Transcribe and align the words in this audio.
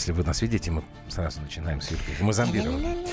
Если 0.00 0.12
вы 0.12 0.24
нас 0.24 0.40
видите, 0.40 0.70
мы 0.70 0.82
сразу 1.10 1.42
начинаем 1.42 1.82
с 1.82 1.90
Юлькой. 1.90 2.14
Мы 2.20 2.32
зомбированы. 2.32 3.06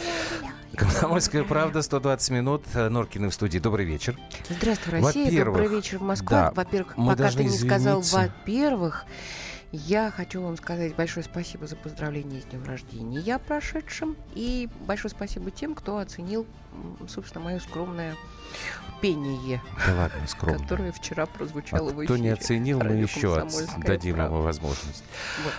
Комсомольская 0.74 1.44
правда, 1.44 1.82
120 1.82 2.30
минут. 2.30 2.64
Норкины 2.74 3.28
в 3.28 3.34
студии. 3.34 3.60
Добрый 3.60 3.86
вечер. 3.86 4.18
Здравствуй, 4.50 5.02
Россия. 5.02 5.44
Добрый 5.44 5.68
вечер, 5.68 6.00
Москва. 6.00 6.44
да, 6.44 6.52
Во-первых, 6.52 6.96
пока 6.96 7.30
ты 7.30 7.44
не 7.44 7.50
сказал 7.58 8.00
извиниться. 8.00 8.32
во-первых, 8.40 9.06
я 9.74 10.12
хочу 10.12 10.42
вам 10.42 10.56
сказать 10.56 10.96
большое 10.96 11.26
спасибо 11.26 11.68
за 11.68 11.76
поздравление 11.76 12.42
с 12.42 12.46
днем 12.46 12.64
рождения 12.64 13.20
я 13.20 13.38
прошедшим. 13.38 14.16
И 14.34 14.70
большое 14.86 15.12
спасибо 15.14 15.52
тем, 15.52 15.76
кто 15.76 15.98
оценил, 15.98 16.48
собственно, 17.10 17.44
мое 17.44 17.60
скромное 17.60 18.16
пение, 19.02 19.62
Да 19.86 19.94
ладно, 19.94 20.26
скромно. 20.26 20.60
которое 20.60 20.94
вчера 20.94 21.26
прозвучало 21.26 21.90
А 21.90 21.92
в 21.92 21.96
кто 21.96 22.06
эфире. 22.06 22.20
не 22.22 22.30
оценил, 22.30 22.80
мы 22.80 22.94
еще 22.94 23.34
от- 23.36 23.42
«Комсомольская 23.42 23.84
дадим 23.84 24.16
правда». 24.16 24.34
ему 24.36 24.44
возможность. 24.46 25.04
Вот. 25.44 25.54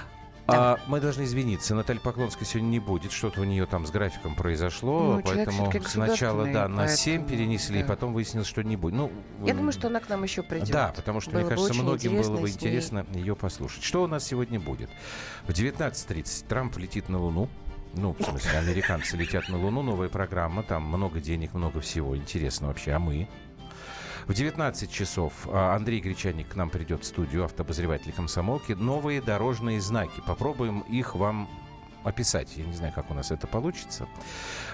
А, 0.50 0.78
мы 0.86 1.00
должны 1.00 1.24
извиниться. 1.24 1.74
Наталья 1.74 2.00
Поклонская 2.00 2.46
сегодня 2.46 2.68
не 2.68 2.78
будет. 2.80 3.12
Что-то 3.12 3.42
у 3.42 3.44
нее 3.44 3.66
там 3.66 3.86
с 3.86 3.90
графиком 3.90 4.34
произошло. 4.34 5.16
Ну, 5.16 5.22
поэтому 5.22 5.70
сначала 5.86 6.46
да, 6.46 6.68
на 6.68 6.88
7 6.88 7.18
поэтому, 7.20 7.28
перенесли, 7.28 7.82
да. 7.82 7.88
потом 7.88 8.14
выяснилось, 8.14 8.46
что 8.48 8.62
не 8.62 8.76
будет. 8.76 8.94
Ну, 8.94 9.12
Я 9.44 9.50
м, 9.52 9.58
думаю, 9.58 9.72
что 9.72 9.88
она 9.88 10.00
к 10.00 10.08
нам 10.08 10.22
еще 10.22 10.42
придет. 10.42 10.70
Да, 10.70 10.92
потому 10.96 11.20
что, 11.20 11.32
Было 11.32 11.40
мне 11.40 11.48
кажется, 11.50 11.74
многим 11.74 12.12
было 12.12 12.20
интересно 12.22 12.36
бы 12.36 12.48
с 12.48 12.50
ней. 12.50 12.54
интересно 12.56 13.06
ее 13.12 13.36
послушать. 13.36 13.82
Что 13.82 14.02
у 14.02 14.06
нас 14.06 14.24
сегодня 14.24 14.58
будет? 14.58 14.88
В 15.46 15.50
19.30 15.50 16.46
Трамп 16.48 16.78
летит 16.78 17.10
на 17.10 17.18
Луну. 17.18 17.48
Ну, 17.94 18.14
в 18.18 18.22
смысле, 18.22 18.58
американцы 18.58 19.16
летят 19.16 19.48
на 19.48 19.58
Луну, 19.58 19.82
новая 19.82 20.08
программа, 20.08 20.62
там 20.62 20.84
много 20.84 21.20
денег, 21.20 21.54
много 21.54 21.80
всего. 21.80 22.16
Интересно 22.16 22.68
вообще, 22.68 22.92
а 22.92 22.98
мы? 22.98 23.28
В 24.28 24.34
19 24.34 24.92
часов 24.92 25.32
а, 25.46 25.74
Андрей 25.74 26.00
Гречаник 26.00 26.48
к 26.48 26.54
нам 26.54 26.68
придет 26.68 27.02
в 27.02 27.06
студию, 27.06 27.44
автообозреватель 27.44 28.12
комсомолки. 28.12 28.72
Новые 28.72 29.22
дорожные 29.22 29.80
знаки. 29.80 30.22
Попробуем 30.26 30.80
их 30.80 31.14
вам 31.14 31.48
описать. 32.04 32.56
Я 32.56 32.64
не 32.64 32.72
знаю, 32.72 32.92
как 32.94 33.10
у 33.10 33.14
нас 33.14 33.30
это 33.30 33.46
получится. 33.46 34.08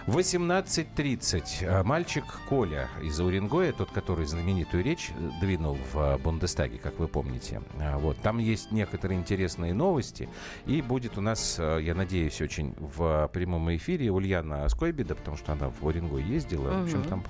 В 0.07 0.19
18.30 0.19 1.67
а, 1.67 1.83
мальчик 1.83 2.25
Коля 2.49 2.89
из 3.03 3.19
Уренгоя, 3.21 3.73
тот, 3.73 3.91
который 3.91 4.27
знаменитую 4.27 4.85
речь 4.85 5.11
э, 5.17 5.31
двинул 5.41 5.79
в 5.93 5.99
а, 5.99 6.19
Бундестаге, 6.19 6.79
как 6.79 6.99
вы 6.99 7.09
помните. 7.09 7.63
А, 7.81 7.99
Вот. 7.99 8.19
Там 8.19 8.39
есть 8.39 8.71
некоторые 8.73 9.19
интересные 9.19 9.73
новости. 9.73 10.29
И 10.67 10.83
будет 10.83 11.17
у 11.19 11.21
нас, 11.21 11.57
а, 11.59 11.79
я 11.79 11.95
надеюсь, 11.95 12.41
очень 12.41 12.75
в 12.79 13.29
прямом 13.33 13.75
эфире 13.77 14.11
Ульяна 14.11 14.69
Скойбеда, 14.69 15.15
потому 15.15 15.37
что 15.37 15.53
она 15.53 15.71
в 15.71 15.85
Уренгой 15.85 16.23
ездила. 16.23 16.81
В 16.81 16.85
общем, 16.85 17.03
там... 17.05 17.25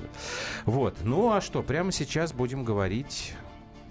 Вот. 0.64 0.98
Ну, 1.02 1.32
а 1.32 1.40
что? 1.40 1.62
Прямо 1.62 1.92
сейчас 1.92 2.32
будем 2.32 2.64
говорить 2.64 3.34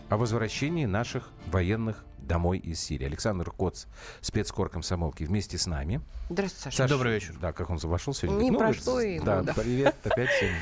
о 0.09 0.17
возвращении 0.17 0.85
наших 0.85 1.29
военных 1.47 2.03
домой 2.19 2.57
из 2.57 2.79
Сирии. 2.79 3.05
Александр 3.05 3.51
Коц, 3.51 3.85
спецкор 4.21 4.69
комсомолки, 4.69 5.23
вместе 5.23 5.57
с 5.57 5.67
нами. 5.67 6.01
Здравствуйте, 6.29 6.63
Саша. 6.63 6.77
Саша, 6.77 6.89
Добрый 6.93 7.13
вечер. 7.15 7.35
Да, 7.39 7.51
как 7.51 7.69
он 7.69 7.77
вошел 7.77 8.13
сегодня? 8.13 8.43
Не 8.43 8.51
говорит, 8.51 8.77
прошло 8.77 9.01
и, 9.01 9.19
Да, 9.19 9.39
ну, 9.39 9.43
да. 9.43 9.53
привет, 9.53 9.95
опять 10.03 10.29
сегодня. 10.39 10.59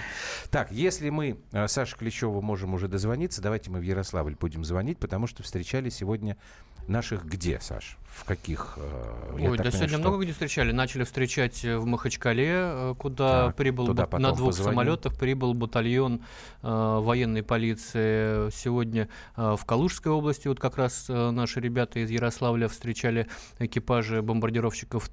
Так, 0.50 0.72
если 0.72 1.10
мы 1.10 1.40
э, 1.52 1.68
Саше 1.68 1.98
Клещеву 1.98 2.42
можем 2.42 2.74
уже 2.74 2.88
дозвониться, 2.88 3.42
давайте 3.42 3.70
мы 3.70 3.80
в 3.80 3.84
Ярославль 3.84 4.36
будем 4.40 4.64
звонить, 4.64 4.98
потому 4.98 5.28
что 5.28 5.44
встречали 5.44 5.90
сегодня 5.90 6.36
наших 6.92 7.26
где, 7.26 7.60
Саш? 7.60 7.98
В 8.12 8.26
каких? 8.26 8.74
э, 8.78 8.82
Ой, 9.36 9.42
да 9.42 9.48
понимаю, 9.50 9.72
сегодня 9.72 9.88
что- 9.88 9.98
много 10.00 10.18
где 10.24 10.34
встречали. 10.34 10.74
Начали 10.74 11.06
встречать 11.06 11.64
э, 11.64 11.78
в 11.78 11.86
Махачкале, 11.86 12.46
э, 12.52 12.96
куда 12.98 13.48
Так, 13.48 13.56
прибыл 13.56 13.96
потом 13.96 14.22
на 14.22 14.34
двух 14.34 14.50
позвоним. 14.50 14.72
самолетах 14.74 15.18
прибыл 15.18 15.54
батальон 15.54 16.22
э, 16.62 16.68
военной 17.02 17.42
полиции. 17.42 18.50
Сегодня 18.52 19.08
э, 19.38 19.56
в 19.58 19.64
Калужской 19.66 20.12
области 20.12 20.50
вот 20.50 20.60
как 20.60 20.76
раз 20.78 21.06
э, 21.10 21.32
наши 21.32 21.62
ребята 21.62 22.00
из 22.00 22.10
Ярославля 22.12 22.68
встречали 22.68 23.28
экипажи 23.60 24.22
бомбардировщиков 24.22 25.08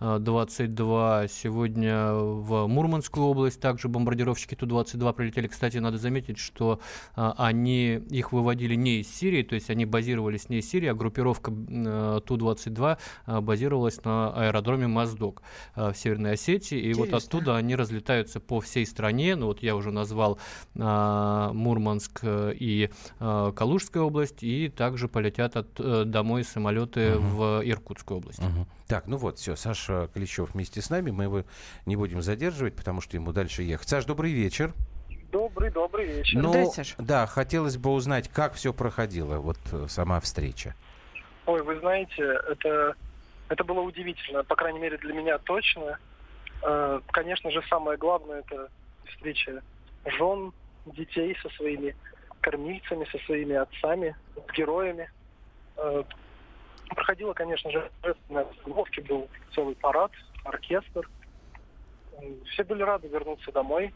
Ту-22. 0.00 1.28
Сегодня 1.28 2.12
в 2.12 2.66
Мурманскую 2.66 3.26
область 3.26 3.60
также 3.60 3.88
бомбардировщики 3.88 4.54
Ту-22 4.54 5.12
прилетели. 5.14 5.46
Кстати, 5.46 5.78
надо 5.78 5.98
заметить, 5.98 6.38
что 6.38 6.80
э, 7.16 7.32
они 7.38 7.94
их 8.10 8.32
выводили 8.32 8.74
не 8.74 9.00
из 9.00 9.08
Сирии, 9.14 9.42
то 9.42 9.54
есть 9.54 9.70
они 9.70 9.84
базировались 9.86 10.48
не 10.48 10.58
из 10.58 10.68
Сирии, 10.68 10.88
а 10.88 10.94
группировка 11.06 11.52
э, 11.52 12.20
Ту-22 12.26 12.98
э, 13.26 13.40
базировалась 13.40 14.02
на 14.04 14.32
аэродроме 14.34 14.88
Моздок 14.88 15.42
э, 15.74 15.92
в 15.92 15.96
Северной 15.96 16.32
Осетии. 16.32 16.78
И 16.78 16.92
вот 16.94 17.08
Интересно. 17.08 17.28
оттуда 17.28 17.56
они 17.56 17.76
разлетаются 17.76 18.40
по 18.40 18.60
всей 18.60 18.86
стране. 18.86 19.36
Ну 19.36 19.46
вот 19.46 19.62
я 19.62 19.76
уже 19.76 19.90
назвал 19.90 20.38
Мурманск 20.74 22.20
и 22.24 22.90
Калужская 23.18 24.02
область, 24.02 24.42
и 24.42 24.68
также 24.68 25.08
полетят 25.08 25.56
от, 25.56 26.10
домой 26.10 26.44
самолеты 26.44 27.14
Мгм. 27.14 27.28
в 27.28 27.62
Иркутскую 27.64 28.18
область. 28.18 28.40
Мгм. 28.40 28.66
Так, 28.86 29.06
ну 29.06 29.16
вот, 29.16 29.38
все, 29.38 29.56
Саша 29.56 30.08
Клещев 30.12 30.54
вместе 30.54 30.80
с 30.80 30.90
нами, 30.90 31.10
мы 31.10 31.24
его 31.24 31.44
не 31.86 31.96
будем 31.96 32.22
задерживать, 32.22 32.74
потому 32.74 33.00
что 33.00 33.16
ему 33.16 33.32
дальше 33.32 33.62
ехать. 33.62 33.88
Саш, 33.88 34.04
добрый 34.04 34.32
вечер. 34.32 34.74
Добрый, 35.32 35.70
добрый 35.70 36.06
вечер. 36.06 36.40
Ну, 36.40 36.72
да, 36.98 37.26
хотелось 37.26 37.76
бы 37.76 37.90
узнать, 37.90 38.28
как 38.28 38.54
все 38.54 38.72
проходило, 38.72 39.38
вот 39.38 39.58
сама 39.88 40.20
встреча. 40.20 40.74
Ой, 41.46 41.62
вы 41.62 41.78
знаете, 41.78 42.22
это, 42.48 42.94
это 43.48 43.64
было 43.64 43.80
удивительно, 43.80 44.42
по 44.42 44.56
крайней 44.56 44.80
мере 44.80 44.98
для 44.98 45.14
меня 45.14 45.38
точно. 45.38 45.98
Э, 46.62 47.00
Конечно 47.12 47.50
же, 47.50 47.62
самое 47.68 47.96
главное 47.96 48.40
это 48.40 48.68
встреча 49.06 49.62
жен, 50.04 50.52
детей 50.86 51.36
со 51.42 51.48
своими 51.50 51.94
кормильцами, 52.40 53.04
со 53.10 53.18
своими 53.24 53.54
отцами, 53.54 54.16
с 54.34 54.52
героями. 54.54 55.10
Э, 55.76 56.02
Проходило, 56.88 57.32
конечно 57.32 57.70
же, 57.70 57.90
торжественной 58.00 58.42
обстановке, 58.42 59.02
был 59.02 59.28
целый 59.54 59.74
парад, 59.74 60.12
оркестр. 60.44 61.08
Все 62.50 62.62
были 62.62 62.82
рады 62.82 63.08
вернуться 63.08 63.50
домой. 63.50 63.92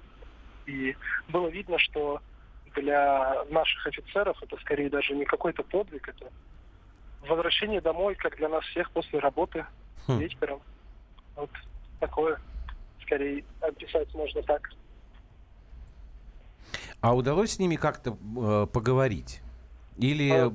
И 0.66 0.96
было 1.28 1.48
видно, 1.48 1.78
что 1.78 2.20
для 2.74 3.44
наших 3.48 3.86
офицеров 3.86 4.42
это 4.42 4.56
скорее 4.56 4.90
даже 4.90 5.14
не 5.14 5.24
какой-то 5.24 5.62
подвиг, 5.62 6.08
это 6.08 6.30
возвращение 7.28 7.80
домой, 7.80 8.14
как 8.14 8.36
для 8.36 8.48
нас 8.48 8.64
всех 8.64 8.90
после 8.90 9.18
работы 9.18 9.64
Хм. 10.06 10.18
вечером. 10.18 10.60
Вот 11.36 11.50
такое, 11.98 12.38
скорее, 13.02 13.44
описать 13.60 14.12
можно 14.14 14.42
так. 14.42 14.70
А 17.00 17.14
удалось 17.14 17.52
с 17.52 17.58
ними 17.58 17.76
как-то 17.76 18.16
э, 18.36 18.66
поговорить? 18.72 19.40
Или 19.96 20.30
А. 20.30 20.46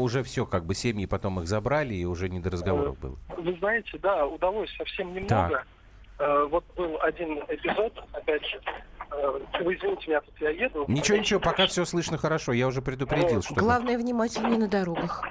уже 0.00 0.22
все, 0.22 0.46
как 0.46 0.64
бы 0.64 0.74
семьи 0.74 1.06
потом 1.06 1.40
их 1.40 1.46
забрали, 1.46 1.94
и 1.94 2.04
уже 2.04 2.28
не 2.28 2.40
до 2.40 2.50
разговоров 2.50 2.98
было? 2.98 3.18
Вы 3.36 3.54
знаете, 3.58 3.98
да, 3.98 4.26
удалось 4.26 4.74
совсем 4.76 5.12
немного. 5.14 5.64
Э, 6.18 6.46
вот 6.50 6.64
был 6.76 6.98
один 7.02 7.38
эпизод, 7.48 7.92
опять 8.12 8.46
же, 8.46 8.60
э, 9.10 9.40
вы 9.62 9.74
извините 9.74 10.08
меня, 10.08 10.20
тут 10.20 10.40
я 10.40 10.50
еду. 10.50 10.84
Ничего, 10.88 11.18
ничего, 11.18 11.40
пока 11.40 11.66
все 11.66 11.84
слышно 11.84 12.18
хорошо. 12.18 12.52
Я 12.52 12.66
уже 12.68 12.82
предупредил, 12.82 13.42
что... 13.42 13.54
Главное, 13.54 13.98
внимательнее 13.98 14.58
на 14.58 14.68
дорогах. 14.68 15.24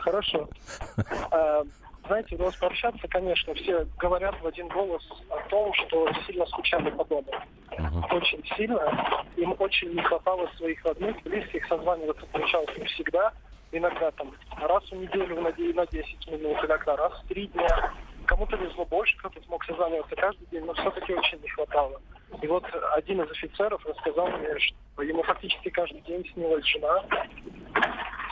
Хорошо. 0.00 0.48
А, 1.30 1.62
Знаете, 2.06 2.34
удалось 2.34 2.56
пообщаться, 2.56 3.06
конечно, 3.08 3.54
все 3.54 3.86
говорят 3.98 4.34
в 4.40 4.46
один 4.46 4.66
голос 4.68 5.06
о 5.30 5.38
том, 5.48 5.72
что 5.74 6.08
сильно 6.26 6.44
скучали 6.46 6.90
по 6.90 7.04
дому. 7.04 7.30
Мгм. 7.78 8.04
Очень 8.10 8.42
сильно. 8.56 9.24
Им 9.36 9.54
очень 9.58 9.94
не 9.94 10.02
хватало 10.02 10.48
своих 10.56 10.84
родных, 10.84 11.22
близких. 11.22 11.66
Созваниваться 11.68 12.26
получалось 12.32 12.76
не 12.76 12.84
всегда. 12.86 13.32
Иногда 13.72 14.10
там 14.12 14.32
раз 14.60 14.82
в 14.90 14.92
неделю 14.96 15.40
на 15.40 15.52
де- 15.52 15.72
на 15.72 15.86
10 15.86 16.26
минут, 16.32 16.58
иногда 16.64 16.96
раз 16.96 17.12
в 17.22 17.28
три 17.28 17.46
дня. 17.48 17.92
Кому-то 18.26 18.56
везло 18.56 18.84
больше, 18.86 19.16
кто-то 19.18 19.40
смог 19.42 19.64
созваниваться 19.64 20.16
каждый 20.16 20.46
день, 20.48 20.64
но 20.64 20.74
все-таки 20.74 21.14
очень 21.14 21.38
не 21.40 21.48
хватало. 21.48 22.00
И 22.42 22.46
вот 22.48 22.64
один 22.96 23.22
из 23.22 23.30
офицеров 23.30 23.84
рассказал 23.86 24.26
мне, 24.28 24.58
что 24.58 25.02
ему 25.02 25.22
фактически 25.22 25.68
каждый 25.70 26.00
день 26.02 26.24
снилась 26.34 26.64
жена, 26.66 27.04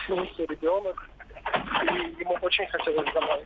снился 0.07 0.45
ребенок, 0.45 1.09
и 1.83 2.21
ему 2.21 2.37
очень 2.43 2.67
хотелось 2.67 3.13
домой. 3.13 3.45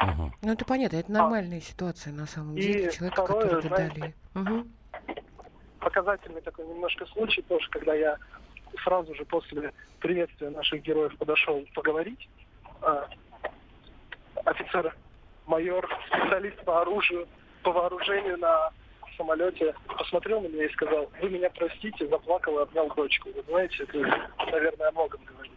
Мгм. 0.00 0.32
Ну, 0.42 0.52
это 0.52 0.64
понятно, 0.64 0.96
это 0.96 1.12
нормальная 1.12 1.60
ситуация 1.60 2.12
на 2.12 2.26
самом 2.26 2.56
И 2.56 2.62
деле. 2.62 2.90
Человека, 2.90 3.22
второе, 3.22 3.42
который 3.42 3.68
знаете, 3.68 3.94
дали. 4.00 4.14
Мгм. 4.34 4.76
Показательный 5.78 6.40
такой 6.40 6.66
немножко 6.66 7.06
случай 7.06 7.42
тоже, 7.42 7.68
когда 7.70 7.94
я 7.94 8.16
сразу 8.82 9.14
же 9.14 9.24
после 9.24 9.72
приветствия 10.00 10.50
наших 10.50 10.82
героев 10.82 11.16
подошел 11.18 11.64
поговорить. 11.74 12.28
А, 12.80 13.08
офицер, 14.44 14.94
майор, 15.46 15.88
специалист 16.08 16.62
по 16.64 16.82
оружию, 16.82 17.28
по 17.62 17.72
вооружению 17.72 18.38
на 18.38 18.70
самолете 19.16 19.74
посмотрел 19.98 20.40
на 20.40 20.48
меня 20.48 20.64
и 20.64 20.72
сказал, 20.72 21.10
вы 21.20 21.30
меня 21.30 21.50
простите, 21.50 22.08
заплакал 22.08 22.58
и 22.58 22.62
обнял 22.62 22.88
дочку. 22.94 23.28
Вы 23.34 23.42
знаете, 23.46 23.84
это, 23.84 23.98
наверное, 24.50 24.88
о 24.88 24.92
многом 24.92 25.20
говорит. 25.24 25.52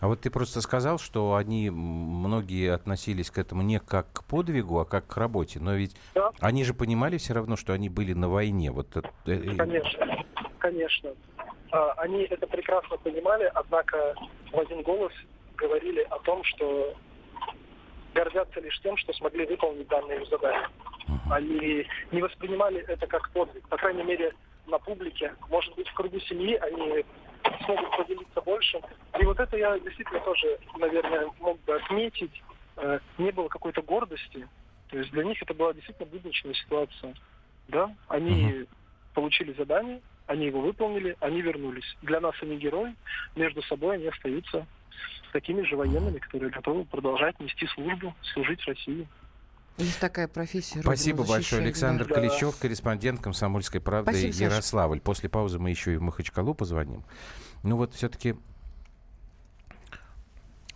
А 0.00 0.08
вот 0.08 0.20
ты 0.20 0.30
просто 0.30 0.60
сказал, 0.60 0.98
что 0.98 1.34
они, 1.34 1.70
многие 1.70 2.72
относились 2.72 3.30
к 3.30 3.38
этому 3.38 3.62
не 3.62 3.80
как 3.80 4.12
к 4.12 4.24
подвигу, 4.24 4.78
а 4.78 4.84
как 4.84 5.06
к 5.06 5.16
работе. 5.16 5.60
Но 5.60 5.74
ведь 5.74 5.96
да. 6.14 6.30
они 6.40 6.64
же 6.64 6.74
понимали 6.74 7.18
все 7.18 7.34
равно, 7.34 7.56
что 7.56 7.72
они 7.72 7.88
были 7.88 8.12
на 8.12 8.28
войне. 8.28 8.70
Вот 8.70 8.96
это... 8.96 9.08
Э, 9.26 9.32
э, 9.32 9.56
конечно, 9.56 10.24
конечно. 10.58 11.10
А, 11.72 11.92
они 11.98 12.22
это 12.22 12.46
прекрасно 12.46 12.96
понимали, 12.98 13.50
однако 13.54 14.14
в 14.52 14.58
один 14.58 14.82
голос 14.82 15.12
говорили 15.56 16.00
о 16.10 16.18
том, 16.20 16.44
что 16.44 16.94
гордятся 18.14 18.60
лишь 18.60 18.80
тем, 18.80 18.96
что 18.96 19.12
смогли 19.12 19.44
выполнить 19.46 19.88
данные 19.88 20.24
задания. 20.26 20.68
Они 21.30 21.86
не 22.12 22.22
воспринимали 22.22 22.84
это 22.86 23.06
как 23.06 23.28
подвиг. 23.30 23.66
По 23.68 23.76
крайней 23.76 24.04
мере, 24.04 24.32
на 24.66 24.78
публике. 24.78 25.34
Может 25.50 25.74
быть, 25.74 25.88
в 25.88 25.94
кругу 25.94 26.20
семьи 26.20 26.54
они 26.56 27.04
смогут 27.64 27.96
поделиться 27.96 28.40
больше. 28.40 28.80
И 29.20 29.24
вот 29.24 29.38
это 29.38 29.56
я 29.56 29.78
действительно 29.78 30.20
тоже, 30.20 30.58
наверное, 30.78 31.30
мог 31.40 31.60
бы 31.64 31.74
отметить. 31.74 32.42
Э, 32.76 32.98
не 33.18 33.30
было 33.30 33.48
какой-то 33.48 33.82
гордости. 33.82 34.48
То 34.90 34.98
есть 34.98 35.10
для 35.10 35.24
них 35.24 35.40
это 35.42 35.54
была 35.54 35.72
действительно 35.72 36.08
будничная 36.08 36.54
ситуация. 36.54 37.14
Да, 37.68 37.94
они 38.08 38.50
uh-huh. 38.50 38.68
получили 39.14 39.52
задание, 39.54 40.00
они 40.26 40.46
его 40.46 40.60
выполнили, 40.60 41.16
они 41.20 41.40
вернулись. 41.40 41.96
Для 42.02 42.20
нас 42.20 42.34
они 42.42 42.56
герои, 42.56 42.94
между 43.36 43.62
собой 43.62 43.96
они 43.96 44.06
остаются 44.06 44.66
такими 45.32 45.62
же 45.62 45.76
военными, 45.76 46.18
которые 46.18 46.50
готовы 46.50 46.84
продолжать 46.84 47.38
нести 47.40 47.66
службу, 47.68 48.14
служить 48.34 48.64
России. 48.66 49.08
Есть 49.76 49.98
такая 49.98 50.28
профессия. 50.28 50.80
Спасибо 50.80 51.24
большое. 51.24 51.62
Александр 51.62 52.06
да. 52.06 52.14
Каличев, 52.14 52.56
корреспондент 52.58 53.20
«Комсомольской 53.20 53.80
правды» 53.80 54.12
Спасибо, 54.12 54.52
Ярославль. 54.52 54.98
Саша. 54.98 55.04
После 55.04 55.28
паузы 55.28 55.58
мы 55.58 55.70
еще 55.70 55.94
и 55.94 55.96
в 55.96 56.02
Махачкалу 56.02 56.54
позвоним. 56.54 57.04
Ну 57.64 57.76
вот 57.76 57.94
все-таки 57.94 58.36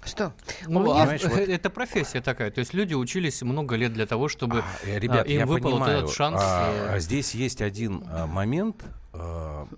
что? 0.05 0.33
Ну, 0.67 0.83
меня... 0.83 1.05
знаешь, 1.05 1.25
вот... 1.25 1.39
Это 1.39 1.71
профессия 1.71 2.21
такая. 2.21 2.50
То 2.50 2.61
есть 2.61 2.75
люди 2.75 2.95
учились 2.95 3.43
много 3.43 3.77
лет 3.77 3.93
для 3.93 4.06
того, 4.06 4.29
чтобы 4.29 4.61
а, 4.61 4.99
ребят, 4.99 5.27
а, 5.27 5.31
им 5.31 5.47
выпал 5.47 5.73
понимаю, 5.73 5.99
этот 5.99 6.12
шанс. 6.12 6.41
А, 6.43 6.95
а 6.95 6.99
здесь 6.99 7.35
есть 7.35 7.61
один 7.61 8.05
а, 8.06 8.27
момент, 8.27 8.85
а, 9.12 9.69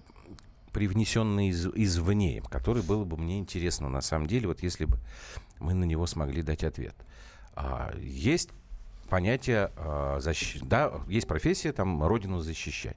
привнесенный 0.72 1.48
из, 1.48 1.66
извне, 1.66 2.42
который 2.48 2.82
было 2.82 3.04
бы 3.04 3.16
мне 3.16 3.38
интересно 3.38 3.88
на 3.88 4.00
самом 4.00 4.28
деле, 4.28 4.46
вот 4.46 4.62
если 4.62 4.84
бы 4.84 4.98
мы 5.58 5.74
на 5.74 5.84
него 5.84 6.06
смогли 6.06 6.42
дать 6.42 6.64
ответ. 6.64 6.94
А, 7.54 7.92
есть 7.98 8.50
понятие, 9.10 9.70
э, 9.76 10.18
защ... 10.20 10.60
да, 10.62 10.92
есть 11.08 11.26
профессия, 11.26 11.72
там, 11.72 12.02
родину 12.02 12.38
защищать. 12.38 12.96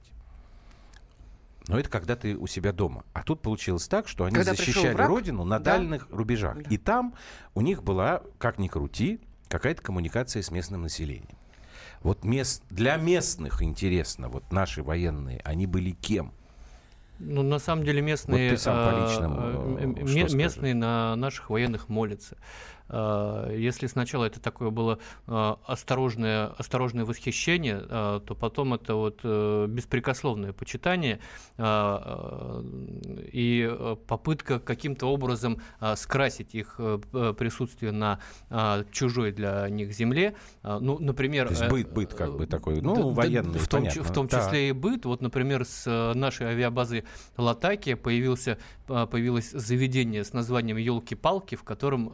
Но 1.68 1.78
это 1.78 1.88
когда 1.88 2.14
ты 2.14 2.36
у 2.36 2.46
себя 2.46 2.72
дома. 2.72 3.04
А 3.12 3.22
тут 3.22 3.40
получилось 3.40 3.88
так, 3.88 4.06
что 4.06 4.24
они 4.24 4.36
когда 4.36 4.54
защищали 4.54 4.94
родину 4.94 5.44
на 5.44 5.58
да. 5.58 5.76
дальних 5.76 6.08
рубежах. 6.10 6.56
Да. 6.56 6.70
И 6.70 6.76
там 6.76 7.14
у 7.54 7.60
них 7.60 7.82
была, 7.82 8.22
как 8.38 8.58
ни 8.58 8.68
крути, 8.68 9.20
какая-то 9.48 9.82
коммуникация 9.82 10.42
с 10.42 10.50
местным 10.50 10.82
населением. 10.82 11.38
Вот 12.02 12.22
мест, 12.22 12.62
для 12.68 12.96
местных 12.96 13.62
интересно, 13.62 14.28
вот 14.28 14.52
наши 14.52 14.82
военные, 14.82 15.40
они 15.44 15.66
были 15.66 15.92
кем? 15.92 16.32
Ну, 17.18 17.42
на 17.42 17.58
самом 17.58 17.84
деле 17.84 18.02
местные, 18.02 18.50
вот 18.50 18.56
ты 18.56 18.62
сам 18.62 18.90
по 18.90 19.08
личному, 19.08 19.78
э, 19.78 20.36
местные 20.36 20.74
на 20.74 21.16
наших 21.16 21.48
военных 21.48 21.88
молятся. 21.88 22.36
Э, 22.88 23.54
если 23.56 23.86
сначала 23.86 24.24
это 24.26 24.40
такое 24.40 24.70
было 24.70 24.98
э, 25.26 25.54
осторожное, 25.66 26.48
осторожное 26.58 27.04
восхищение, 27.04 27.82
э, 27.88 28.20
то 28.24 28.34
потом 28.34 28.74
это 28.74 28.94
вот 28.94 29.22
беспрекословное 29.24 30.52
почитание 30.52 31.20
и 33.32 33.96
попытка 34.06 34.58
каким-то 34.58 35.06
образом 35.06 35.60
скрасить 35.96 36.54
их 36.54 36.76
присутствие 37.38 37.92
на 37.92 38.20
чужой 38.90 39.32
для 39.32 39.68
них 39.68 39.92
земле. 39.92 40.34
Ну, 40.62 40.98
например... 40.98 41.48
То 41.48 41.54
есть 41.54 41.68
быт, 41.68 41.92
быт 41.92 42.14
как 42.14 42.36
бы 42.36 42.46
такой, 42.46 42.80
ну, 42.80 42.94
да, 42.96 43.02
военный, 43.02 43.58
в 43.58 43.68
том, 43.68 43.84
в 43.84 44.12
том 44.12 44.28
числе 44.28 44.50
да. 44.50 44.58
и 44.58 44.72
быт. 44.72 45.04
Вот, 45.04 45.20
например, 45.20 45.64
с 45.64 46.12
нашей 46.14 46.48
авиабазы 46.48 47.04
Латаки 47.36 47.94
появился, 47.94 48.58
появилось 48.86 49.50
заведение 49.50 50.24
с 50.24 50.32
названием 50.32 50.76
«Елки-палки», 50.76 51.54
в 51.54 51.62
котором 51.62 52.10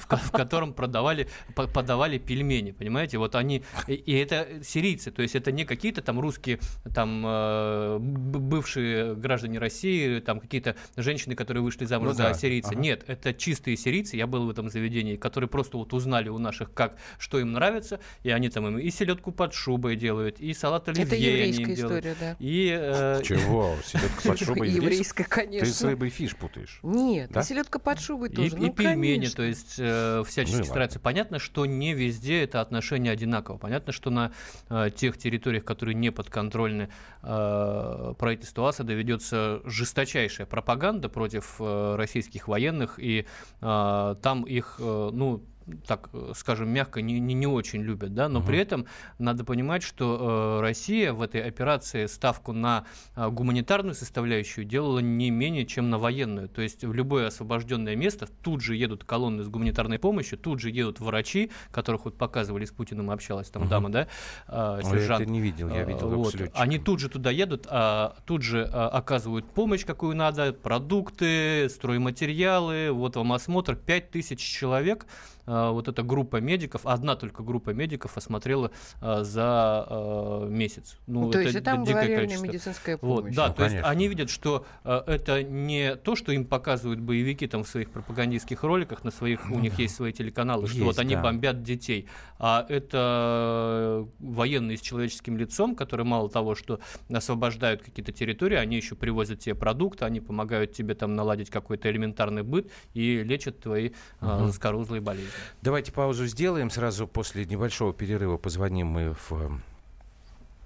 в, 0.00 0.06
в 0.16 0.30
котором 0.32 0.72
продавали, 0.72 1.28
подавали 1.54 2.18
пельмени, 2.18 2.72
понимаете? 2.72 3.18
Вот 3.18 3.34
они, 3.34 3.62
и 3.86 4.12
это 4.14 4.46
сирийцы, 4.62 5.10
то 5.10 5.22
есть 5.22 5.34
это 5.34 5.52
не 5.52 5.64
какие-то 5.64 6.02
там 6.02 6.20
русские, 6.20 6.58
там 6.94 7.24
э, 7.26 7.98
бывшие 8.00 9.14
граждане 9.14 9.58
России, 9.58 10.20
там 10.20 10.40
какие-то 10.40 10.76
женщины, 10.96 11.34
которые 11.34 11.62
вышли 11.62 11.84
замуж 11.84 12.08
ну, 12.08 12.14
за 12.14 12.22
да. 12.24 12.34
сирийца. 12.34 12.70
Ага. 12.70 12.80
Нет, 12.80 13.04
это 13.06 13.34
чистые 13.34 13.76
сирийцы, 13.76 14.16
я 14.16 14.26
был 14.26 14.46
в 14.46 14.50
этом 14.50 14.68
заведении, 14.68 15.16
которые 15.16 15.48
просто 15.48 15.76
вот 15.76 15.92
узнали 15.92 16.28
у 16.28 16.38
наших, 16.38 16.72
как, 16.72 16.96
что 17.18 17.38
им 17.38 17.52
нравится, 17.52 18.00
и 18.22 18.30
они 18.30 18.48
там 18.48 18.66
им 18.66 18.78
и 18.78 18.90
селедку 18.90 19.32
под 19.32 19.54
шубой 19.54 19.96
делают, 19.96 20.40
и 20.40 20.52
салат 20.54 20.88
оливье 20.88 21.04
Это 21.04 21.16
еврейская 21.16 21.74
история, 21.74 22.16
да. 22.18 22.36
И, 22.38 22.76
э... 22.78 23.20
Чего? 23.24 23.76
Селедка 23.84 24.28
под 24.28 24.38
шубой 24.38 24.70
еврейская, 24.70 25.24
конечно. 25.24 25.66
Ты 25.66 25.72
с 25.72 25.82
рыбой 25.82 26.10
фиш 26.10 26.36
путаешь. 26.36 26.80
Нет, 26.82 27.30
да? 27.30 27.42
селедка 27.42 27.78
под 27.78 28.00
шубой 28.00 28.28
тоже. 28.30 28.56
И, 28.56 28.58
ну, 28.58 28.66
и 28.66 28.70
пельмени, 28.70 29.26
то 29.26 29.42
есть 29.42 29.78
э, 29.90 30.22
всячески 30.26 30.58
ну, 30.58 30.64
стараются. 30.64 31.00
Понятно, 31.00 31.38
что 31.38 31.66
не 31.66 31.94
везде 31.94 32.42
это 32.42 32.60
отношение 32.60 33.12
одинаково. 33.12 33.58
Понятно, 33.58 33.92
что 33.92 34.10
на 34.10 34.32
э, 34.68 34.90
тех 34.94 35.18
территориях, 35.18 35.64
которые 35.64 35.94
не 35.94 36.10
подконтрольны 36.10 36.88
э, 37.22 38.14
правительству 38.18 38.64
Асада, 38.64 38.92
ведется 38.94 39.60
жесточайшая 39.64 40.46
пропаганда 40.46 41.08
против 41.08 41.56
э, 41.58 41.94
российских 41.96 42.48
военных, 42.48 42.98
и 42.98 43.26
э, 43.60 44.14
там 44.22 44.44
их, 44.44 44.76
э, 44.78 45.10
ну, 45.12 45.44
так 45.86 46.10
э, 46.12 46.32
скажем, 46.34 46.68
мягко 46.68 47.02
не, 47.02 47.18
не, 47.20 47.34
не 47.34 47.46
очень 47.46 47.82
любят, 47.82 48.14
да, 48.14 48.28
но 48.28 48.40
угу. 48.40 48.48
при 48.48 48.58
этом 48.58 48.86
надо 49.18 49.44
понимать, 49.44 49.82
что 49.82 50.58
э, 50.58 50.60
Россия 50.62 51.12
в 51.12 51.22
этой 51.22 51.42
операции 51.42 52.06
ставку 52.06 52.52
на 52.52 52.84
э, 53.16 53.28
гуманитарную 53.28 53.94
составляющую 53.94 54.64
делала 54.64 54.98
не 55.00 55.30
менее, 55.30 55.66
чем 55.66 55.90
на 55.90 55.98
военную. 55.98 56.48
То 56.48 56.62
есть 56.62 56.84
в 56.84 56.92
любое 56.92 57.28
освобожденное 57.28 57.96
место 57.96 58.28
тут 58.42 58.60
же 58.60 58.76
едут 58.76 59.04
колонны 59.04 59.42
с 59.42 59.48
гуманитарной 59.48 59.98
помощью, 59.98 60.38
тут 60.38 60.60
же 60.60 60.70
едут 60.70 61.00
врачи, 61.00 61.50
которых 61.72 62.04
вот 62.04 62.16
показывали 62.16 62.64
с 62.64 62.70
Путиным, 62.70 63.10
общалась 63.10 63.50
там 63.50 63.62
угу. 63.62 63.70
дама, 63.70 63.88
да, 63.90 64.08
э, 64.48 64.80
сержант. 64.84 65.20
Я 65.20 65.24
это 65.24 65.32
не 65.32 65.40
видел, 65.40 65.68
я 65.68 65.84
видел 65.84 66.08
вот. 66.08 66.34
Они 66.54 66.78
тут 66.78 67.00
же 67.00 67.08
туда 67.08 67.30
едут, 67.30 67.66
а, 67.68 68.16
тут 68.26 68.42
же 68.42 68.68
а, 68.72 68.88
оказывают 68.88 69.46
помощь, 69.46 69.84
какую 69.84 70.16
надо, 70.16 70.52
продукты, 70.52 71.68
стройматериалы, 71.68 72.90
вот 72.92 73.16
вам 73.16 73.32
осмотр, 73.32 73.76
5000 73.76 74.40
человек 74.40 75.06
а, 75.46 75.59
вот 75.68 75.88
эта 75.88 76.02
группа 76.02 76.36
медиков, 76.40 76.86
одна 76.86 77.16
только 77.16 77.42
группа 77.42 77.70
медиков 77.70 78.16
осмотрела 78.16 78.70
а, 79.00 79.22
за 79.22 79.42
а, 79.44 80.46
месяц. 80.48 80.96
Ну, 81.06 81.22
ну, 81.22 81.30
то 81.30 81.38
это, 81.38 81.48
есть 81.48 81.58
это 81.58 81.76
дикое 81.86 82.16
количество. 82.16 82.46
медицинская 82.46 82.96
помощь. 82.96 83.24
Вот, 83.24 83.34
да, 83.34 83.48
ну, 83.48 83.52
то 83.52 83.58
конечно. 83.58 83.76
есть 83.76 83.88
они 83.88 84.08
видят, 84.08 84.30
что 84.30 84.66
это 84.84 85.42
не 85.42 85.96
то, 85.96 86.16
что 86.16 86.32
им 86.32 86.44
показывают 86.44 87.00
боевики 87.00 87.46
там 87.46 87.64
в 87.64 87.68
своих 87.68 87.90
пропагандистских 87.90 88.62
роликах, 88.62 89.04
на 89.04 89.10
своих, 89.10 89.50
у 89.50 89.58
них 89.58 89.78
есть 89.78 89.94
свои 89.94 90.12
телеканалы, 90.12 90.64
есть, 90.64 90.74
что 90.74 90.84
вот 90.84 90.98
они 90.98 91.14
да. 91.14 91.22
бомбят 91.22 91.62
детей, 91.62 92.08
а 92.38 92.64
это 92.68 94.06
военные 94.18 94.76
с 94.76 94.80
человеческим 94.80 95.36
лицом, 95.36 95.74
которые 95.76 96.06
мало 96.06 96.28
того, 96.28 96.54
что 96.54 96.80
освобождают 97.12 97.82
какие-то 97.82 98.12
территории, 98.12 98.56
они 98.56 98.76
еще 98.76 98.94
привозят 98.94 99.40
тебе 99.40 99.54
продукты, 99.54 100.04
они 100.04 100.20
помогают 100.20 100.72
тебе 100.72 100.94
там 100.94 101.14
наладить 101.14 101.50
какой-то 101.50 101.90
элементарный 101.90 102.42
быт 102.42 102.70
и 102.94 103.22
лечат 103.22 103.60
твои 103.60 103.90
угу. 104.20 104.46
заскорузлые 104.46 105.00
болезни. 105.00 105.30
Давайте 105.62 105.92
паузу 105.92 106.26
сделаем. 106.26 106.70
Сразу 106.70 107.06
после 107.06 107.44
небольшого 107.44 107.92
перерыва 107.92 108.36
позвоним 108.36 108.88
мы 108.88 109.14
в 109.14 109.60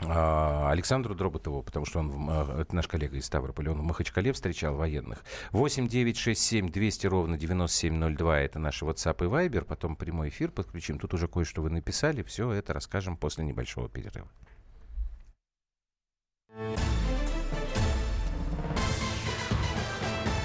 а, 0.00 0.71
Александру 0.71 1.14
Дроботову, 1.14 1.62
потому 1.62 1.87
что 1.87 2.00
он, 2.00 2.26
а, 2.29 2.61
это 2.61 2.75
наш 2.75 2.88
коллега 2.88 3.17
из 3.17 3.26
Ставрополя, 3.26 3.73
он 3.73 3.81
в 3.81 3.85
Махачкале 3.85 4.33
встречал 4.33 4.75
военных. 4.75 5.25
8 5.53 5.88
9 5.88 6.17
6 6.17 6.41
7 6.41 6.71
200 6.71 7.07
ровно 7.07 7.38
9702 7.38 8.41
это 8.41 8.59
наш 8.59 8.83
WhatsApp 8.83 9.25
и 9.25 9.29
Viber. 9.29 9.64
Потом 9.64 9.97
прямой 9.97 10.29
эфир 10.29 10.50
подключим. 10.50 10.99
Тут 10.99 11.14
уже 11.14 11.29
кое-что 11.29 11.62
вы 11.62 11.71
написали. 11.71 12.23
Все 12.23 12.50
это 12.53 12.73
расскажем 12.73 13.17
после 13.17 13.45
небольшого 13.45 13.88
перерыва. 13.88 14.29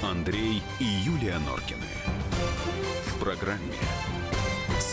Андрей 0.02 0.62
и 0.78 0.84
Юлия 0.84 1.38
Норкины. 1.38 1.86
В 3.06 3.20
программе 3.20 3.72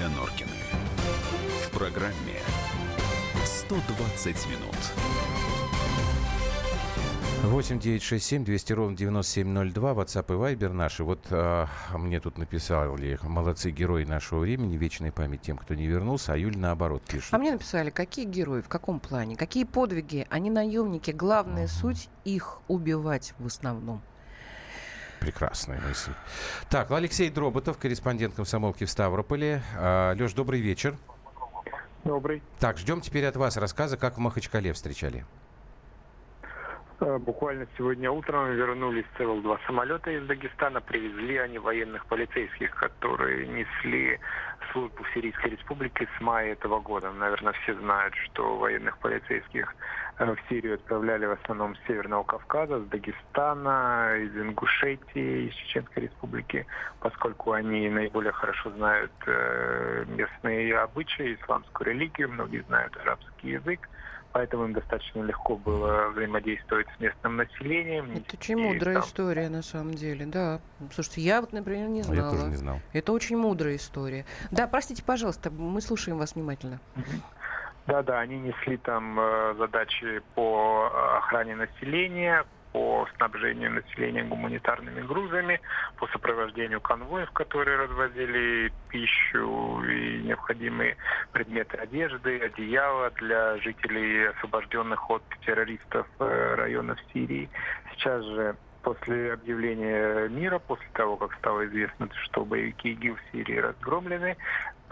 И 0.00 0.02
Юлия 0.02 0.08
Норкины. 0.16 0.50
В 1.66 1.76
программе 1.76 2.40
120 3.44 4.46
минут. 4.46 4.76
8 7.42 7.78
9 7.78 8.02
6 8.02 8.24
7 8.24 8.44
200 8.44 8.72
ровно 8.74 8.96
9702, 8.96 9.92
WhatsApp 9.92 10.26
и 10.28 10.54
Viber 10.54 10.72
наши. 10.72 11.04
Вот 11.04 11.26
а, 11.30 11.68
мне 11.94 12.20
тут 12.20 12.38
написали, 12.38 13.18
молодцы 13.22 13.70
герои 13.70 14.04
нашего 14.04 14.40
времени, 14.40 14.76
вечная 14.76 15.10
память 15.10 15.40
тем, 15.42 15.56
кто 15.56 15.74
не 15.74 15.86
вернулся, 15.86 16.34
а 16.34 16.36
Юль 16.36 16.56
наоборот 16.56 17.02
пишет. 17.02 17.32
А 17.32 17.38
мне 17.38 17.52
написали, 17.52 17.90
какие 17.90 18.26
герои, 18.26 18.60
в 18.60 18.68
каком 18.68 19.00
плане, 19.00 19.36
какие 19.36 19.64
подвиги, 19.64 20.26
они 20.28 20.50
наемники, 20.50 21.10
главная 21.12 21.64
Ага. 21.64 21.72
суть 21.72 22.08
их 22.24 22.60
убивать 22.68 23.34
в 23.38 23.46
основном. 23.46 24.02
Прекрасная 25.20 25.80
мысль. 25.86 26.12
Так, 26.70 26.90
Алексей 26.90 27.30
Дроботов, 27.30 27.78
корреспондент 27.78 28.34
комсомолки 28.34 28.84
в 28.84 28.90
Ставрополе. 28.90 29.62
А, 29.76 30.14
Леш, 30.14 30.32
добрый 30.32 30.60
вечер. 30.60 30.94
Добрый. 32.04 32.42
Так, 32.58 32.78
ждем 32.78 33.02
теперь 33.02 33.26
от 33.26 33.36
вас 33.36 33.58
рассказа, 33.58 33.98
как 33.98 34.14
в 34.14 34.18
Махачкале 34.18 34.72
встречали. 34.72 35.26
Э, 37.00 37.18
Буквально 37.18 37.66
сегодня 37.76 38.10
утром 38.10 38.52
вернулись 38.54 39.04
целых 39.18 39.42
два 39.42 39.58
самолета 39.66 40.10
из 40.10 40.26
Дагестана. 40.26 40.80
Привезли 40.80 41.36
они 41.36 41.58
военных 41.58 42.06
полицейских, 42.06 42.74
которые 42.74 43.46
несли 43.46 44.18
службу 44.72 45.04
в 45.04 45.14
Сирийской 45.14 45.50
республике 45.50 46.08
с 46.16 46.20
мая 46.20 46.52
этого 46.52 46.80
года. 46.80 47.10
Наверное, 47.12 47.52
все 47.62 47.74
знают, 47.74 48.14
что 48.14 48.56
военных 48.56 48.98
полицейских 48.98 49.74
э, 50.18 50.24
в 50.24 50.38
Сирию 50.48 50.74
отправляли 50.74 51.26
в 51.26 51.32
основном 51.32 51.76
с 51.76 51.86
Северного 51.86 52.24
Кавказа, 52.24 52.80
с 52.80 52.86
Дагестана, 52.86 54.16
из 54.18 54.36
Ингушетии, 54.36 55.48
из 55.48 55.54
Чеченской 55.54 56.04
республики, 56.04 56.66
поскольку 57.00 57.52
они 57.52 57.88
наиболее 57.88 58.32
хорошо 58.32 58.70
знают 58.70 59.12
э, 59.26 60.04
местные 60.08 60.78
обычаи, 60.78 61.34
исламскую 61.34 61.90
религию, 61.90 62.30
многие 62.30 62.62
знают 62.62 62.96
арабский 62.96 63.50
язык. 63.50 63.88
Поэтому 64.32 64.66
им 64.66 64.72
достаточно 64.72 65.22
легко 65.22 65.56
было 65.56 66.10
взаимодействовать 66.10 66.86
с 66.96 67.00
местным 67.00 67.36
населением. 67.36 68.12
Это 68.12 68.36
очень 68.36 68.56
мудрая 68.56 68.96
там 68.96 69.04
история, 69.04 69.48
на 69.48 69.62
самом 69.62 69.94
деле, 69.94 70.24
да. 70.26 70.60
Слушайте, 70.92 71.22
я 71.22 71.40
вот, 71.40 71.52
например, 71.52 71.88
не 71.88 72.02
знала. 72.02 72.26
Я 72.26 72.30
тоже 72.30 72.50
не 72.50 72.56
знал. 72.56 72.80
Это 72.92 73.12
очень 73.12 73.36
мудрая 73.36 73.74
история. 73.74 74.24
Да, 74.52 74.68
простите, 74.68 75.02
пожалуйста, 75.04 75.50
мы 75.50 75.80
слушаем 75.80 76.18
вас 76.18 76.36
внимательно. 76.36 76.80
Да-да, 77.86 78.20
они 78.20 78.38
несли 78.38 78.76
там 78.76 79.18
э, 79.18 79.54
задачи 79.58 80.22
по 80.36 80.88
э, 80.92 81.16
охране 81.18 81.56
населения, 81.56 82.44
по 82.72 83.08
снабжению 83.16 83.72
населения 83.72 84.24
гуманитарными 84.24 85.00
грузами, 85.02 85.60
по 85.96 86.06
сопровождению 86.08 86.80
конвоев, 86.80 87.30
которые 87.32 87.78
развозили 87.78 88.72
пищу 88.88 89.82
и 89.82 90.22
необходимые 90.22 90.96
предметы 91.32 91.76
одежды, 91.76 92.38
одеяла 92.38 93.10
для 93.10 93.56
жителей 93.58 94.28
освобожденных 94.28 95.10
от 95.10 95.22
террористов 95.44 96.06
э, 96.18 96.54
районов 96.54 96.98
Сирии. 97.12 97.48
Сейчас 97.92 98.22
же 98.24 98.56
после 98.82 99.34
объявления 99.34 100.28
мира, 100.28 100.58
после 100.58 100.88
того, 100.94 101.16
как 101.16 101.34
стало 101.34 101.66
известно, 101.66 102.08
что 102.24 102.44
боевики 102.44 102.92
ИГИЛ 102.92 103.16
в 103.16 103.32
Сирии 103.32 103.58
разгромлены, 103.58 104.36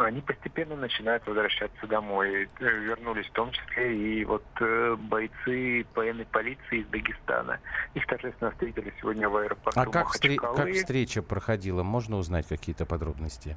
они 0.04 0.20
постепенно 0.20 0.76
начинают 0.76 1.26
возвращаться 1.26 1.86
домой. 1.86 2.48
Э, 2.60 2.64
Вернулись 2.64 3.26
в 3.26 3.32
том 3.32 3.50
числе 3.52 3.96
и 3.96 4.24
вот 4.24 4.44
э, 4.60 4.96
бойцы 4.98 5.84
военной 5.94 6.24
полиции 6.26 6.80
из 6.80 6.86
Дагестана. 6.86 7.58
Их 7.94 8.06
торжественно 8.06 8.50
встретили 8.52 8.92
сегодня 9.00 9.28
в 9.28 9.36
аэропорту 9.36 9.80
А 9.80 9.86
как, 9.86 10.08
встре- 10.14 10.36
как 10.36 10.70
встреча 10.72 11.22
проходила? 11.22 11.82
Можно 11.82 12.16
узнать 12.18 12.46
какие-то 12.46 12.86
подробности? 12.86 13.56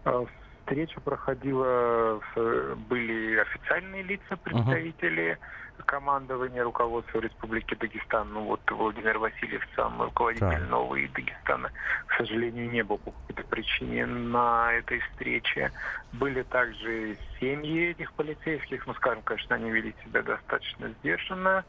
А, 0.62 0.70
Встреча 0.70 1.02
проходила, 1.02 2.22
были 2.36 3.38
официальные 3.38 4.04
лица, 4.04 4.38
представители 4.38 5.38
командования 5.86 6.64
руководства 6.64 7.20
Республики 7.20 7.76
Дагестан. 7.76 8.32
Ну 8.32 8.44
вот 8.44 8.62
Владимир 8.70 9.18
Васильев, 9.18 9.68
сам 9.76 10.02
руководитель 10.02 10.48
Так. 10.48 10.70
Новой 10.70 11.08
Дагестана, 11.08 11.72
к 12.06 12.14
сожалению, 12.18 12.70
не 12.70 12.84
был 12.84 13.00
по 13.00 13.12
какой-то 13.12 13.44
причине 13.50 14.06
на 14.06 14.72
этой 14.74 15.00
встрече. 15.00 15.72
Были 16.14 16.44
также 16.44 17.18
семьи 17.40 17.90
этих 17.90 18.14
полицейских. 18.14 18.86
Ну, 18.88 18.94
скажем, 18.94 19.24
конечно, 19.24 19.56
они 19.56 19.72
вели 19.72 19.96
себя 20.06 20.22
достаточно 20.22 20.90
сдержанно. 21.00 21.66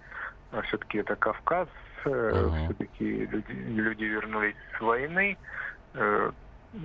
Все-таки 0.69 0.99
это 0.99 1.17
Кавказ. 1.17 1.69
Ага. 2.05 2.51
Все-таки 2.65 3.27
люди, 3.27 3.53
люди 3.53 4.05
вернулись 4.05 4.57
с 4.77 4.81
войны. 4.81 5.37
Э, 6.73 6.79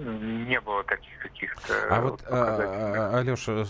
Не 0.48 0.60
было 0.62 0.84
таких 0.84 1.18
каких-то 1.22 1.74
А 1.90 2.02
вот, 2.02 2.24
показательных. 2.24 2.98
а, 2.98 3.18
Алеша, 3.20 3.66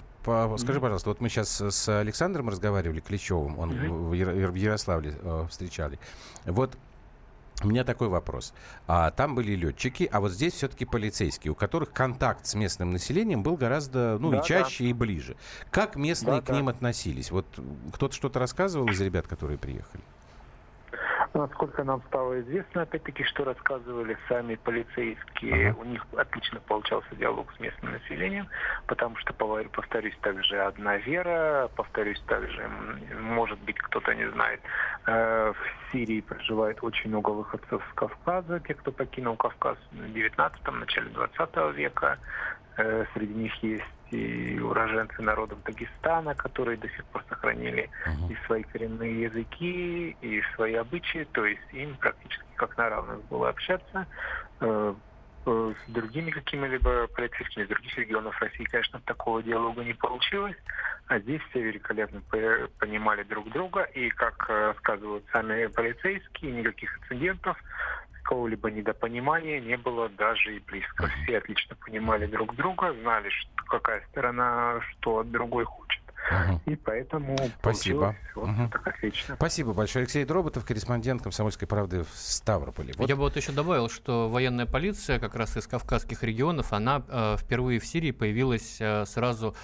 скажи, 0.58 0.80
пожалуйста, 0.82 1.10
вот 1.10 1.22
мы 1.22 1.30
сейчас 1.30 1.62
с 1.62 2.00
Александром 2.00 2.50
разговаривали, 2.50 3.00
Клещевым, 3.00 3.60
он 3.60 3.72
в 3.72 4.14
Яро- 4.14 4.48
в 4.52 4.56
Ярославле 4.56 5.16
э, 5.22 5.46
встречали. 5.50 6.00
Вот 6.46 6.78
у 7.64 7.68
меня 7.68 7.84
такой 7.84 8.08
вопрос. 8.08 8.54
А, 8.88 9.10
там 9.12 9.34
были 9.36 9.54
летчики, 9.54 10.08
а 10.12 10.20
вот 10.20 10.32
здесь 10.32 10.54
все-таки 10.54 10.86
полицейские, 10.86 11.52
у 11.52 11.56
которых 11.56 11.92
контакт 11.92 12.46
с 12.46 12.54
местным 12.56 12.92
населением 12.92 13.42
был 13.42 13.56
гораздо, 13.58 14.18
ну, 14.20 14.30
и 14.32 14.36
Да, 14.38 14.42
чаще, 14.42 14.86
и 14.86 14.94
ближе. 14.94 15.36
Как 15.72 15.96
местные 15.96 16.36
Да, 16.38 16.42
к 16.42 16.46
да. 16.46 16.56
ним 16.56 16.68
относились? 16.70 17.32
Вот 17.32 17.48
кто-то 17.94 18.14
что-то 18.14 18.40
рассказывал 18.40 18.88
из 18.90 19.02
ребят, 19.02 19.28
которые 19.28 19.58
приехали? 19.58 20.04
Насколько 21.34 21.84
нам 21.84 22.02
стало 22.08 22.40
известно, 22.42 22.84
опять-таки, 22.84 23.24
что 23.24 23.44
рассказывали 23.44 24.18
сами 24.28 24.56
полицейские, 24.56 25.70
Ага. 25.72 25.80
у 25.80 25.84
них 25.86 26.06
отлично 26.16 26.60
получался 26.60 27.16
диалог 27.16 27.54
с 27.56 27.60
местным 27.60 27.92
населением, 27.92 28.48
потому 28.88 29.16
что, 29.18 29.34
повторю- 29.34 29.70
повторюсь, 29.70 30.18
также 30.22 30.60
одна 30.60 30.98
вера, 30.98 31.70
повторюсь, 31.76 32.22
также, 32.28 32.68
может 33.20 33.60
быть, 33.60 33.78
кто-то 33.78 34.14
не 34.16 34.30
знает, 34.32 34.62
э, 35.06 35.54
в 35.54 35.92
Сирии 35.92 36.22
проживает 36.22 36.84
очень 36.84 37.10
много 37.10 37.32
выходцев 37.32 37.82
с 37.92 37.94
Кавказа, 37.96 38.60
те, 38.62 38.74
кто 38.74 38.92
покинул 38.92 39.36
Кавказ 39.36 39.78
в 39.92 40.14
19 40.14 40.72
начале 40.80 41.10
20 41.10 41.72
века, 41.72 42.18
Среди 43.14 43.34
них 43.34 43.64
есть 43.64 43.84
и 44.12 44.60
уроженцы 44.60 45.22
народов 45.22 45.62
Дагестана, 45.64 46.34
которые 46.36 46.78
до 46.78 46.88
сих 46.90 47.06
пор 47.08 47.26
сохранили 47.28 47.90
и 48.30 48.36
свои 48.46 48.64
коренные 48.64 49.24
языки, 49.24 50.12
и 50.22 50.42
свои 50.56 50.76
обычаи, 50.76 51.26
то 51.34 51.46
есть 51.46 51.62
им 51.74 51.98
практически 51.98 52.54
как 52.56 52.78
на 52.78 52.90
равных 52.90 53.26
было 53.26 53.50
общаться. 53.50 54.08
Э, 54.62 54.94
э, 55.46 55.74
С 55.86 55.92
другими 55.92 56.32
какими-либо 56.32 57.08
полицейскими 57.08 57.64
из 57.64 57.70
других 57.70 57.98
регионов 57.98 58.40
России, 58.42 58.64
конечно, 58.66 59.02
такого 59.06 59.44
диалога 59.44 59.84
не 59.84 59.94
получилось, 59.94 60.58
а 61.08 61.20
здесь 61.20 61.42
все 61.50 61.62
великолепно 61.64 62.22
по- 62.30 62.70
понимали 62.80 63.24
друг 63.24 63.50
друга, 63.50 63.84
и, 63.84 64.10
как 64.10 64.46
э, 64.50 64.68
рассказывают 64.68 65.26
сами 65.34 65.68
полицейские, 65.68 66.52
никаких 66.52 66.98
инцидентов, 67.00 67.58
какого-либо 68.28 68.70
недопонимания 68.70 69.62
не 69.62 69.78
было 69.78 70.10
даже 70.10 70.58
и 70.58 70.60
близко. 70.60 71.10
Все 71.24 71.38
отлично 71.38 71.78
понимали 71.78 72.26
друг 72.26 72.56
друга, 72.56 72.94
знали, 73.02 73.30
что, 73.30 73.64
какая 73.70 74.02
сторона 74.12 74.82
что 74.82 75.20
от 75.20 75.32
другой 75.32 75.64
хочет. 75.64 76.02
И 76.66 76.76
поэтому 76.76 77.38
Спасибо. 77.60 78.16
получилось 78.34 78.58
вот 78.58 78.72
так 78.72 78.88
отлично. 78.88 79.36
Спасибо 79.36 79.74
большое. 79.74 80.04
Алексей 80.04 80.26
Дроботов, 80.26 80.66
корреспондент 80.66 81.22
«Комсомольской 81.22 81.68
правды» 81.68 82.04
в 82.04 82.10
Ставрополе. 82.14 82.94
Вот 82.98 83.10
Я 83.10 83.16
бы 83.16 83.22
вот 83.22 83.36
еще 83.36 83.52
добавил, 83.52 83.90
что 83.90 84.30
военная 84.30 84.66
полиция 84.66 85.20
как 85.20 85.36
раз 85.36 85.56
из 85.58 85.68
кавказских 85.68 86.24
регионов, 86.24 86.74
она 86.74 87.04
э, 87.08 87.36
впервые 87.38 87.80
в 87.80 87.86
Сирии 87.86 88.12
появилась 88.12 88.78
э, 88.80 89.06
сразу 89.06 89.56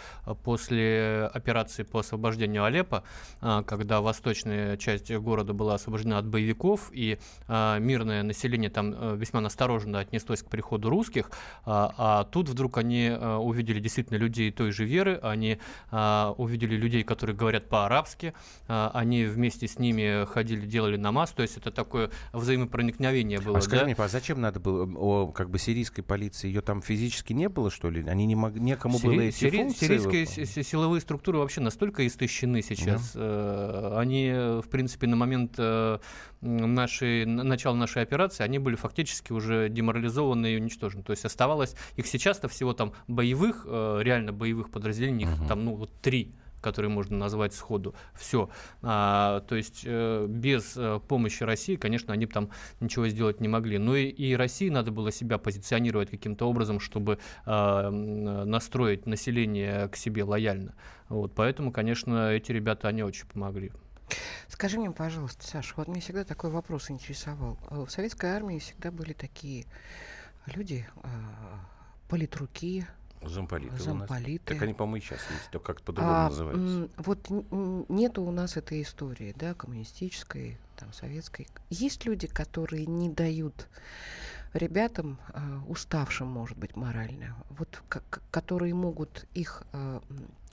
после 0.43 1.29
операции 1.33 1.83
по 1.83 1.99
освобождению 1.99 2.63
Алеппо, 2.63 3.03
э, 3.41 3.63
когда 3.67 4.01
восточная 4.01 4.77
часть 4.77 5.11
города 5.11 5.53
была 5.53 5.75
освобождена 5.75 6.17
от 6.17 6.27
боевиков, 6.27 6.89
и 6.93 7.19
э, 7.47 7.79
мирное 7.79 8.23
население 8.23 8.69
там 8.69 8.93
э, 8.93 9.15
весьма 9.17 9.41
настороженно 9.41 9.99
отнеслось 9.99 10.41
к 10.41 10.49
приходу 10.49 10.89
русских, 10.89 11.29
а, 11.65 11.93
а 11.97 12.23
тут 12.23 12.49
вдруг 12.49 12.77
они 12.77 13.07
э, 13.07 13.35
увидели 13.35 13.79
действительно 13.79 14.17
людей 14.17 14.51
той 14.51 14.71
же 14.71 14.85
веры, 14.85 15.19
они 15.21 15.59
э, 15.91 16.33
увидели 16.37 16.52
увидели 16.53 16.75
людей, 16.75 17.03
которые 17.03 17.35
говорят 17.35 17.67
по-арабски, 17.67 18.33
э, 18.67 18.89
они 18.93 19.25
вместе 19.25 19.67
с 19.67 19.79
ними 19.79 20.25
ходили, 20.25 20.65
делали 20.67 20.97
намаз, 20.97 21.31
то 21.31 21.41
есть 21.41 21.57
это 21.57 21.71
такое 21.71 22.11
взаимопроникновение 22.31 23.39
было. 23.39 23.57
А 23.57 23.61
скажи 23.61 23.81
да? 23.81 23.85
мне, 23.85 23.95
а 23.97 24.07
зачем 24.07 24.39
надо 24.39 24.59
было, 24.59 24.85
о, 24.95 25.27
как 25.31 25.49
бы 25.49 25.57
сирийской 25.57 26.03
полиции, 26.03 26.47
ее 26.47 26.61
там 26.61 26.81
физически 26.81 27.33
не 27.33 27.49
было, 27.49 27.71
что 27.71 27.89
ли? 27.89 28.03
Они 28.07 28.25
не 28.25 28.35
могли, 28.35 28.61
некому 28.61 28.97
Сири- 28.99 29.05
было 29.07 29.21
эти 29.21 29.35
сири- 29.45 29.57
функции 29.57 29.87
Сирийские 29.87 30.25
выполнять? 30.25 30.49
си- 30.49 30.63
силовые 30.63 31.01
структуры 31.01 31.39
вообще 31.39 31.61
настолько 31.61 32.05
истощены 32.05 32.61
сейчас. 32.61 33.13
э, 33.15 33.95
Они, 33.97 34.31
в 34.31 34.67
принципе, 34.69 35.07
на 35.07 35.15
момент 35.15 35.55
э, 35.57 35.97
нашей, 36.41 37.25
начала 37.25 37.75
нашей 37.75 38.03
операции, 38.03 38.43
они 38.43 38.59
были 38.59 38.75
фактически 38.75 39.31
уже 39.33 39.69
деморализованы 39.69 40.53
и 40.53 40.57
уничтожены. 40.57 41.03
То 41.03 41.11
есть 41.11 41.25
оставалось 41.25 41.75
их 41.95 42.05
сейчас-то 42.07 42.47
всего 42.47 42.73
там 42.73 42.93
боевых, 43.07 43.65
э, 43.67 43.99
реально 44.03 44.31
боевых 44.33 44.69
подразделений, 44.69 45.23
их 45.25 45.37
Мгм. 45.37 45.47
там, 45.47 45.65
ну, 45.65 45.75
вот 45.75 45.91
три 46.01 46.33
которые 46.63 46.89
можно 46.89 47.17
назвать 47.17 47.53
сходу. 47.53 47.93
Все. 48.15 48.49
А, 48.81 49.41
то 49.41 49.55
есть 49.55 49.83
э, 49.85 50.25
без 50.27 50.75
э, 50.75 50.99
помощи 51.07 51.43
России, 51.43 51.75
конечно, 51.75 52.13
они 52.13 52.25
бы 52.25 52.31
там 52.31 52.49
ничего 52.79 53.07
сделать 53.07 53.41
не 53.41 53.47
могли. 53.47 53.77
Но 53.77 53.95
и, 53.95 54.07
и 54.07 54.35
России 54.35 54.69
надо 54.69 54.91
было 54.91 55.11
себя 55.11 55.37
позиционировать 55.37 56.09
каким-то 56.09 56.49
образом, 56.49 56.79
чтобы 56.79 57.19
э, 57.45 57.51
м, 57.51 58.49
настроить 58.49 59.05
население 59.05 59.89
к 59.89 59.95
себе 59.95 60.23
лояльно. 60.23 60.73
Вот, 61.09 61.35
поэтому, 61.35 61.71
конечно, 61.71 62.31
эти 62.31 62.51
ребята, 62.51 62.87
они 62.87 63.03
очень 63.03 63.27
помогли. 63.27 63.71
Скажи 64.47 64.79
мне, 64.79 64.91
пожалуйста, 64.91 65.45
Саша, 65.45 65.73
вот 65.75 65.87
меня 65.87 66.01
всегда 66.01 66.23
такой 66.23 66.49
вопрос 66.49 66.89
интересовал. 66.89 67.57
А 67.69 67.85
В 67.85 67.89
советской 67.89 68.29
армии 68.31 68.59
всегда 68.59 68.91
были 68.91 69.13
такие 69.13 69.65
люди, 70.55 70.85
а, 71.03 71.09
политруки, 72.07 72.85
Замполиты 73.27 73.83
замполиты. 73.83 74.53
Так 74.53 74.61
они, 74.61 74.73
по-моему, 74.73 75.03
сейчас 75.03 75.19
есть, 75.29 75.49
только 75.51 75.67
как-то 75.67 75.83
по-другому 75.85 76.17
А, 76.17 76.29
называются. 76.29 76.89
вот 76.97 77.29
нету 77.89 78.23
у 78.23 78.31
нас 78.31 78.57
этой 78.57 78.81
истории, 78.81 79.33
да, 79.37 79.53
коммунистической, 79.53 80.57
там, 80.77 80.91
советской. 80.93 81.47
Есть 81.69 82.05
люди, 82.05 82.27
которые 82.27 82.85
не 82.85 83.09
дают 83.09 83.67
ребятам, 84.53 85.19
а, 85.29 85.61
уставшим, 85.67 86.27
может 86.27 86.57
быть, 86.57 86.75
морально, 86.75 87.35
вот, 87.49 87.81
как- 87.89 88.21
которые 88.31 88.73
могут 88.73 89.25
их 89.33 89.63
м, 89.73 90.01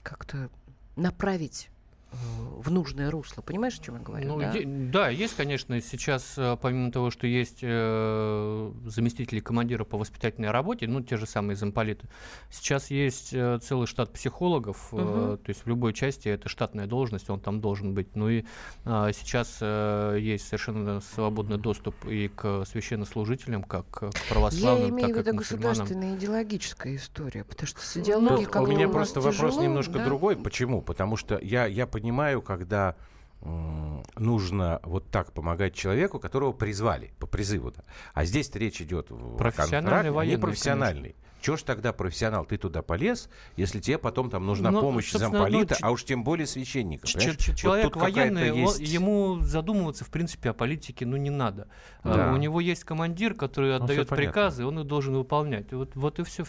как-то 0.03 0.51
направить 0.97 1.69
э, 1.69 1.80
в 2.13 2.71
нужное 2.71 3.11
русло. 3.11 3.43
Понимаешь, 3.43 3.79
о 3.79 3.83
чем 3.83 3.95
я 3.97 4.01
говорю? 4.03 4.27
Ну, 4.29 4.39
да? 4.41 4.51
е- 4.53 4.65
да, 4.67 5.09
есть, 5.09 5.37
конечно, 5.37 5.81
сейчас, 5.81 6.35
э, 6.37 6.57
помимо 6.61 6.91
того, 6.93 7.11
что 7.11 7.27
есть 7.27 7.59
э, 7.63 8.73
заместители 8.87 9.41
командира 9.41 9.85
по 9.85 9.97
воспитательной 9.97 10.51
работе, 10.51 10.87
ну, 10.87 11.01
те 11.01 11.17
же 11.17 11.27
самые 11.27 11.57
замполиты, 11.57 12.09
сейчас 12.51 12.91
есть 12.91 13.31
э, 13.33 13.59
целый 13.63 13.87
штат 13.87 14.13
психологов, 14.13 14.89
э, 14.93 14.97
Мгм. 14.97 15.39
то 15.39 15.49
есть 15.49 15.65
в 15.65 15.67
любой 15.69 15.93
части 15.95 16.29
это 16.29 16.49
штатная 16.49 16.87
должность, 16.87 17.31
он 17.31 17.41
там 17.41 17.61
должен 17.61 17.95
быть. 17.95 18.15
Ну 18.17 18.29
и 18.29 18.45
а, 18.85 19.13
сейчас 19.13 19.59
э, 19.61 20.19
есть 20.21 20.47
совершенно 20.47 21.01
свободный 21.01 21.59
доступ 21.59 21.95
и 22.07 22.29
к 22.29 22.65
священнослужителям, 22.65 23.63
как 23.63 23.87
к 23.91 24.03
Я 24.03 24.11
православным, 24.29 24.91
имею 24.91 25.09
в 25.09 25.13
так 25.13 25.17
и 25.17 25.21
виду 25.21 25.31
к 25.31 25.35
мусульманам. 25.41 25.69
государственная 25.71 26.17
идеологическая 26.17 26.97
история, 26.97 27.45
потому 27.45 27.67
что 27.69 27.81
с 27.81 27.95
Ну, 27.97 28.03
идеологией 28.03 28.45
Тут 28.45 28.49
как 28.53 28.63
у 28.63 28.67
меня 28.67 28.87
нас 28.87 28.93
просто 28.95 29.21
вопрос 29.21 29.37
тяжело, 29.53 29.63
немножко 29.63 29.93
да? 29.95 30.05
другой. 30.05 30.37
Почему? 30.37 30.83
Потому 30.83 31.17
что 31.17 31.39
я, 31.41 31.67
я 31.67 31.87
понимаю, 31.87 32.00
когда 32.43 32.97
м, 33.43 34.03
нужно 34.17 34.81
вот 34.83 35.11
так 35.11 35.33
помогать 35.33 35.75
человеку, 35.75 36.19
которого 36.19 36.53
призвали 36.53 37.13
по 37.19 37.27
призыву. 37.27 37.71
Да. 37.71 37.85
А 38.13 38.25
здесь 38.25 38.51
речь 38.55 38.81
идет 38.83 39.11
в 39.11 39.37
Профессиональный 39.37 39.81
контракте, 39.81 40.09
не 40.09 40.15
военный, 40.15 40.41
профессиональный. 40.41 41.17
Чего 41.41 41.57
ж 41.57 41.63
тогда 41.63 41.93
профессионал, 41.93 42.45
ты 42.45 42.57
туда 42.59 42.83
полез, 42.83 43.29
если 43.57 43.81
тебе 43.81 43.99
потом 43.99 44.31
там 44.31 44.45
нужна 44.47 44.71
Ну, 44.71 44.81
помощь 44.81 45.11
собственно, 45.11 45.39
замполита, 45.39 45.77
ну, 45.81 45.87
а 45.89 45.91
уж 45.91 46.05
тем 46.05 46.23
более 46.25 46.47
священника. 46.47 47.07
Ч- 47.07 47.19
ч- 47.19 47.31
Вот 47.51 47.57
Человек 47.57 47.85
тут 47.85 47.95
какая-то 47.95 48.19
военный, 48.19 48.53
он- 48.53 48.59
есть- 48.59 48.81
ему 48.81 49.39
задумываться, 49.41 50.05
в 50.05 50.11
принципе, 50.11 50.51
о 50.51 50.53
политике, 50.53 51.07
ну, 51.07 51.17
не 51.17 51.31
надо. 51.31 51.69
А, 52.03 52.15
Да. 52.15 52.33
У 52.33 52.37
него 52.37 52.61
есть 52.61 52.85
командир, 52.85 53.35
который 53.35 53.71
всё 53.71 53.83
отдает 53.83 54.09
понятно. 54.09 54.17
приказы, 54.17 54.65
он 54.67 54.81
их 54.81 54.87
должен 54.87 55.15
выполнять. 55.17 55.73
Вот, 55.73 55.95
вот 55.97 56.19
и 56.19 56.25
все. 56.25 56.45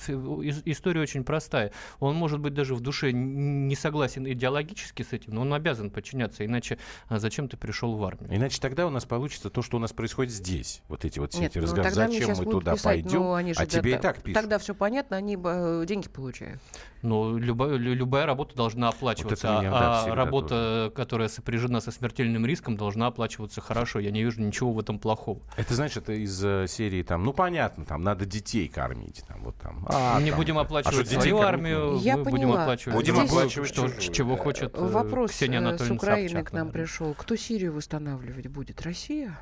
История 0.65 1.01
очень 1.01 1.23
простая. 1.23 1.71
Он, 1.99 2.15
может 2.15 2.39
быть, 2.39 2.53
даже 2.53 2.75
в 2.75 2.81
душе 2.81 3.11
не 3.11 3.75
согласен 3.75 4.27
идеологически 4.27 5.03
с 5.03 5.13
этим, 5.13 5.33
но 5.35 5.41
он 5.41 5.53
обязан 5.53 5.89
подчиняться, 5.89 6.45
иначе 6.45 6.77
а, 7.07 7.19
зачем 7.19 7.47
ты 7.47 7.57
пришел 7.57 7.95
в 7.95 8.03
армию? 8.03 8.35
Иначе 8.35 8.59
тогда 8.61 8.85
у 8.87 8.89
нас 8.89 9.05
получится 9.05 9.49
то, 9.49 9.61
что 9.61 9.77
у 9.77 9.79
нас 9.79 9.93
происходит 9.93 10.33
здесь. 10.33 10.81
Вот 10.87 11.05
эти 11.05 11.19
вот 11.19 11.31
все 11.31 11.41
Нет, 11.41 11.51
эти 11.51 11.59
ну, 11.59 11.63
разговоры. 11.63 11.91
Зачем 11.91 12.29
мы 12.37 12.45
туда 12.45 12.73
писать, 12.73 12.83
пойдем? 13.03 13.19
ну, 13.19 13.33
они 13.33 13.53
же 13.53 13.59
а 13.59 13.65
тебе 13.65 13.91
да- 13.93 13.97
и 13.97 14.01
так 14.01 14.21
пишут. 14.21 14.33
Тогда 14.41 14.57
все 14.57 14.73
понятно, 14.81 15.15
они 15.15 15.37
э, 15.39 15.85
деньги 15.87 16.09
получают. 16.09 16.59
Но 17.03 17.37
любая, 17.37 17.75
лю- 17.75 17.93
любая 17.93 18.25
работа 18.25 18.55
должна 18.55 18.89
оплачиваться, 18.89 19.47
это 19.47 19.59
меня, 19.59 19.69
да, 19.69 20.03
а 20.05 20.15
работа, 20.15 20.91
которая 20.95 21.27
сопряжена 21.27 21.81
со 21.81 21.91
смертельным 21.91 22.47
риском, 22.47 22.77
должна 22.77 23.05
оплачиваться 23.05 23.61
хорошо. 23.61 23.99
Я 23.99 24.09
не 24.09 24.23
вижу 24.23 24.41
ничего 24.41 24.73
в 24.73 24.79
этом 24.79 24.97
плохого. 24.97 25.39
Это 25.55 25.75
значит, 25.75 26.01
это 26.01 26.13
из 26.13 26.43
э, 26.43 26.65
серии 26.67 27.03
там, 27.03 27.23
ну 27.23 27.31
понятно, 27.31 27.85
там 27.85 28.01
надо 28.01 28.25
детей 28.25 28.67
кормить, 28.67 29.23
там 29.27 29.43
вот 29.43 29.55
там. 29.57 29.85
А, 29.87 30.15
мы 30.15 30.23
не 30.23 30.31
там, 30.31 30.39
будем 30.39 30.57
а 30.57 30.61
оплачивать 30.61 30.95
что, 30.95 31.03
детей 31.03 31.29
свою 31.29 31.41
армию, 31.41 31.99
Я 32.01 32.17
мы 32.17 32.23
будем 32.23 32.47
поняла. 32.47 32.63
оплачивать. 32.63 32.95
Будем 32.95 33.13
что- 33.13 33.23
оплачивать 33.25 33.69
что, 33.69 33.87
чужую, 33.87 34.13
чего 34.13 34.35
да. 34.35 34.41
хочет 34.41 34.75
э, 34.75 34.83
Вопрос 34.83 35.29
Ксения 35.29 35.77
с 35.77 35.91
Украины 35.91 36.29
Собчак, 36.29 36.47
к 36.49 36.53
нам 36.53 36.67
да. 36.67 36.73
пришел. 36.73 37.13
Кто 37.13 37.35
Сирию 37.35 37.73
восстанавливать 37.73 38.47
будет? 38.47 38.81
Россия? 38.81 39.37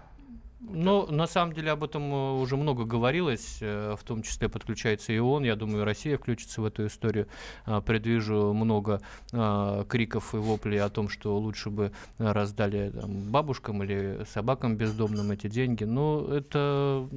Ну, 0.62 1.08
на 1.10 1.26
самом 1.26 1.54
деле 1.54 1.72
об 1.72 1.84
этом 1.84 2.12
э, 2.12 2.32
уже 2.42 2.58
много 2.58 2.84
говорилось, 2.84 3.60
э, 3.62 3.96
в 3.98 4.04
том 4.04 4.22
числе 4.24 4.50
подключается 4.50 5.14
и 5.14 5.20
ООН, 5.20 5.44
я 5.44 5.56
думаю, 5.56 5.86
Россия 5.86 6.18
включится 6.18 6.62
в 6.62 6.66
эту 6.66 6.88
историю. 6.88 7.28
А, 7.66 7.80
Предвижу 7.80 8.54
много 8.54 9.02
а, 9.32 9.86
криков 9.86 10.34
и 10.36 10.38
воплей 10.38 10.82
о 10.82 10.90
том, 10.90 11.08
что 11.08 11.38
лучше 11.38 11.70
бы 11.70 11.92
э, 12.18 12.32
раздали 12.32 12.92
там, 12.92 13.32
бабушкам 13.32 13.84
или 13.84 14.26
собакам 14.30 14.76
бездомным 14.76 15.32
эти 15.32 15.48
деньги. 15.48 15.86
Но 15.86 16.28
это 16.28 17.08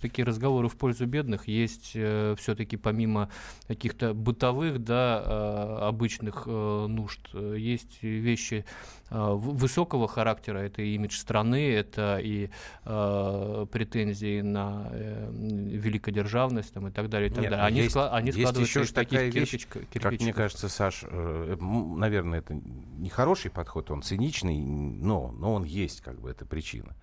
такие 0.00 0.26
разговоры 0.26 0.68
в 0.68 0.76
пользу 0.76 1.06
бедных. 1.06 1.48
Есть 1.48 1.90
все-таки 1.90 2.76
помимо 2.76 3.30
каких-то 3.68 4.12
бытовых, 4.12 4.84
да, 4.84 5.22
а, 5.24 5.88
обычных 5.88 6.44
э, 6.46 6.86
нужд, 6.88 7.20
э, 7.34 7.54
есть 7.58 8.02
вещи 8.02 8.64
высокого 9.10 10.06
характера. 10.08 10.58
Это 10.58 10.82
и 10.82 10.94
имидж 10.94 11.16
страны, 11.16 11.72
это 11.72 12.18
и 12.22 12.50
э, 12.84 13.66
претензии 13.70 14.40
на 14.40 14.88
э, 14.92 15.30
великодержавность 15.32 16.72
там, 16.72 16.88
и 16.88 16.90
так 16.90 17.08
далее. 17.08 17.28
И 17.28 17.32
так 17.32 17.42
Нет, 17.42 17.50
далее. 17.50 17.62
ну, 17.62 17.68
Они, 17.68 17.80
есть- 17.82 17.96
скла- 17.96 18.10
они 18.10 18.26
есть 18.28 18.38
складываются 18.38 18.78
еще 18.80 18.86
из 18.88 18.92
таких 18.92 19.10
такая 19.18 19.30
вещь, 19.30 19.54
кирпичка- 19.54 19.80
Как 19.80 19.80
мне 19.82 19.88
кирпичиков. 20.10 20.36
кажется, 20.36 20.68
Саш, 20.68 21.04
э, 21.08 21.56
наверное, 21.60 22.38
это 22.38 22.54
нехороший 22.54 23.50
подход, 23.50 23.90
он 23.90 24.02
циничный, 24.02 24.58
но, 24.60 25.32
но 25.32 25.54
он 25.54 25.64
есть, 25.64 26.00
как 26.02 26.20
бы, 26.20 26.30
это 26.30 26.44
причина. 26.46 26.94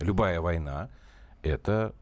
Любая 0.00 0.40
война— 0.40 0.88
это 1.42 1.94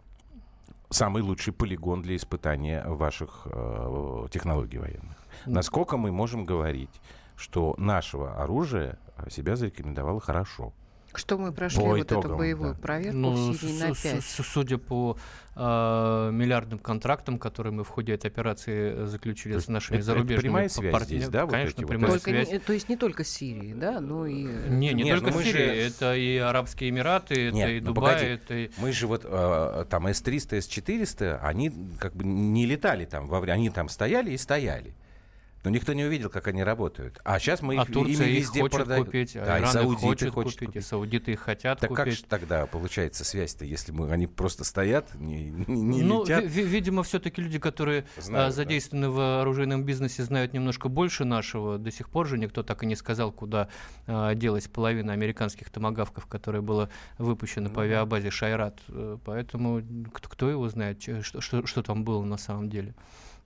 самый 0.91 1.23
лучший 1.23 1.53
полигон 1.53 2.03
для 2.03 2.17
испытания 2.17 2.85
ваших 2.87 3.43
э, 3.47 4.27
технологий 4.31 4.79
военных. 4.79 5.17
Насколько 5.47 5.97
мы 5.97 6.11
можем 6.13 6.45
говорить, 6.45 6.91
что 7.37 7.75
нашего 7.79 8.43
оружия 8.43 8.99
себя 9.31 9.57
зарекомендовало 9.57 10.21
хорошо? 10.21 10.73
Что 11.15 11.37
мы 11.37 11.53
прошли 11.53 11.79
По 11.81 11.89
вот 11.89 11.99
эту 12.01 12.21
итогам, 12.21 12.39
боевую 12.39 12.73
да. 12.73 12.81
проверку 12.81 13.19
Ну, 13.19 13.53
в 13.53 13.57
Сирии 13.59 13.77
с- 13.77 13.81
на 13.81 13.95
с- 13.95 14.01
5? 14.03 14.25
с- 14.25 14.43
судя 14.47 14.79
по 14.79 15.19
э, 15.55 16.31
миллиардным 16.33 16.79
контрактам, 16.79 17.39
которые 17.39 17.75
мы 17.75 17.85
в 17.85 17.89
ходе 17.89 18.15
этой 18.15 18.29
операции 18.29 19.03
э, 19.03 19.07
заключили 19.07 19.53
То 19.53 19.61
с 19.61 19.69
нашими 19.69 19.97
это- 19.99 20.05
это 20.05 20.07
зарубежными 20.15 20.41
прямая 20.41 20.65
па- 20.69 20.75
связь 20.75 20.93
партнерами. 20.93 21.19
здесь, 21.19 21.29
да, 21.29 21.45
вот 21.45 21.53
Конечно, 21.53 21.83
вот 21.83 21.89
прямая 21.91 22.11
Только 22.13 22.31
связь. 22.31 22.51
не- 22.51 22.59
то 22.59 22.73
есть 22.73 22.89
не 22.89 22.97
только 22.97 23.25
с 23.25 23.29
Сирией, 23.29 23.75
да, 23.75 24.01
но 24.01 24.25
и... 24.27 24.47
э, 24.47 24.69
Не, 24.71 24.95
не 24.95 25.03
Нет, 25.03 25.17
только 25.19 25.31
ну 25.33 25.37
мы 25.37 25.43
же- 25.45 25.51
Сирия, 25.53 25.87
это 25.89 26.15
и 26.17 26.37
Арабские 26.39 26.89
Эмираты, 26.89 27.49
это 27.49 27.57
Нет, 27.57 27.69
и 27.71 27.81
ну 27.81 27.87
Дубай, 27.93 28.15
погоди. 28.15 28.33
это 28.33 28.55
и... 28.55 28.71
Мы 28.79 28.93
же 28.93 29.07
вот 29.07 29.27
э, 29.27 29.85
там 29.91 30.07
С-300, 30.09 30.57
С-400, 30.63 31.41
они 31.43 31.71
как 31.99 32.15
бы 32.17 32.25
не 32.25 32.65
летали 32.65 33.05
там, 33.05 33.27
во 33.27 33.41
время, 33.41 33.57
они 33.57 33.69
там 33.69 33.91
стояли 33.91 34.31
и 34.31 34.39
стояли. 34.39 34.95
Но 35.65 35.71
никто 35.71 35.93
не 35.93 36.05
увидел, 36.05 36.29
как 36.29 36.49
они 36.49 36.65
работают. 36.65 37.21
А 37.25 37.39
сейчас 37.39 37.63
мы 37.63 37.77
А 37.79 37.83
их, 37.83 37.93
Турция 37.93 38.27
ими 38.27 38.33
их 38.35 38.41
везде 38.41 38.61
хочет 38.63 38.77
продаем. 38.79 39.05
купить, 39.05 39.37
а 39.37 39.45
Да, 39.47 39.59
и 39.59 39.61
Иран 39.61 39.69
их 39.69 39.73
саудиты 39.73 40.01
хочет 40.07 40.31
хочет 40.35 40.53
купить, 40.55 40.63
и 40.63 40.67
купить. 40.67 40.87
саудиты 40.87 41.33
их 41.33 41.41
хотят 41.41 41.79
Так 41.79 41.91
как 41.95 42.07
купить. 42.07 42.19
же 42.19 42.25
тогда 42.25 42.67
получается 42.67 43.25
связь-то, 43.25 43.65
если 43.65 43.93
мы, 43.93 44.11
они 44.11 44.27
просто 44.27 44.65
стоят, 44.65 45.15
не, 45.15 45.45
не- 45.51 46.03
ну, 46.03 46.23
летят? 46.25 46.43
ви- 46.43 46.49
ви- 46.49 46.65
видимо, 46.67 47.05
все-таки 47.05 47.41
люди, 47.41 47.61
которые 47.61 48.07
а, 48.17 48.21
Знают, 48.21 48.49
да. 48.49 48.57
задействованы 48.57 49.09
в 49.11 49.41
оружейном 49.43 49.85
бизнесе, 49.85 50.25
знают 50.25 50.53
немножко 50.53 50.89
больше 50.89 51.25
нашего. 51.25 51.79
До 51.79 51.93
сих 51.93 52.11
пор 52.11 52.27
же 52.27 52.39
никто 52.39 52.65
так 52.65 52.83
и 52.83 52.87
не 52.87 52.97
сказал, 52.97 53.31
куда 53.31 53.69
а, 54.09 54.35
делась 54.35 54.67
половина 54.67 55.13
американских 55.13 55.71
томогавков, 55.71 56.27
которая 56.27 56.63
была 56.63 56.89
выпущена 57.19 57.69
Ну 57.69 57.75
по 57.75 57.83
да. 57.83 57.87
авиабазе 57.87 58.31
Шайрат. 58.31 58.81
Э, 58.89 59.17
Поэтому 59.25 59.81
кто, 60.13 60.29
кто 60.29 60.51
его 60.51 60.69
знает, 60.69 61.01
что, 61.01 61.41
что, 61.41 61.67
что 61.67 61.83
там 61.85 62.03
было 62.03 62.25
на 62.25 62.37
самом 62.37 62.69
деле. 62.69 62.95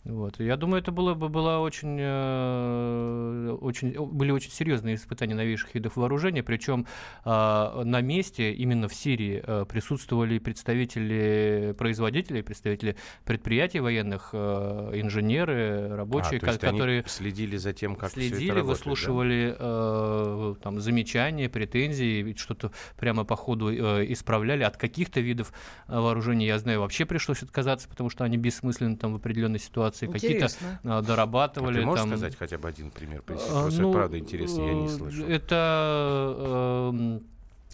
Вот. 0.08 0.38
Я 0.38 0.56
думаю, 0.56 0.82
это 0.82 0.92
было 0.92 1.14
бы 1.14 1.28
было 1.28 1.58
очень, 1.58 1.98
э, 2.00 3.56
очень, 3.60 3.92
были 4.06 4.30
очень 4.30 4.52
серьезные 4.52 4.94
испытания 4.94 5.34
новейших 5.34 5.74
видов 5.74 5.96
вооружения, 5.96 6.44
причем 6.44 6.86
э, 7.24 7.82
на 7.84 8.00
месте, 8.02 8.52
именно 8.52 8.86
в 8.88 8.94
Сирии, 8.94 9.42
э, 9.44 9.64
присутствовали 9.68 10.38
представители 10.38 11.74
производителей, 11.76 12.44
представители 12.44 12.96
предприятий 13.24 13.80
военных, 13.80 14.30
э, 14.32 14.92
инженеры, 14.94 15.88
рабочие, 15.96 16.40
а, 16.40 16.56
которые 16.56 17.04
следили 17.08 17.56
за 17.56 17.72
тем, 17.72 17.96
как 17.96 18.12
следили, 18.12 18.34
все 18.34 18.44
это 18.44 18.54
работает, 18.54 18.78
выслушивали 18.78 19.56
да? 19.58 20.54
там, 20.62 20.78
замечания, 20.78 21.48
претензии, 21.48 22.34
что-то 22.38 22.70
прямо 22.96 23.24
по 23.24 23.34
ходу 23.34 23.72
исправляли. 23.72 24.62
От 24.62 24.76
каких-то 24.76 25.20
видов 25.20 25.52
вооружения, 25.88 26.46
я 26.46 26.58
знаю, 26.58 26.80
вообще 26.80 27.06
пришлось 27.06 27.42
отказаться, 27.42 27.88
потому 27.88 28.08
что 28.08 28.22
они 28.22 28.36
бессмысленны 28.36 28.96
там 28.96 29.12
в 29.12 29.16
определенной 29.16 29.58
ситуации 29.58 29.95
ситуации 29.96 30.06
какие-то 30.06 30.48
а, 30.84 31.02
дорабатывали. 31.02 31.78
А 31.78 31.80
ты 31.80 31.86
можешь 31.86 32.04
там... 32.04 32.10
сказать 32.10 32.36
хотя 32.36 32.58
бы 32.58 32.68
один 32.68 32.90
пример? 32.90 33.22
Просто 33.22 33.80
ну, 33.80 33.92
правда 33.92 34.18
интересно, 34.18 34.62
я 34.62 34.74
не 34.74 34.88
слышал. 34.88 35.26
Это 35.26 36.92
э, 36.92 37.20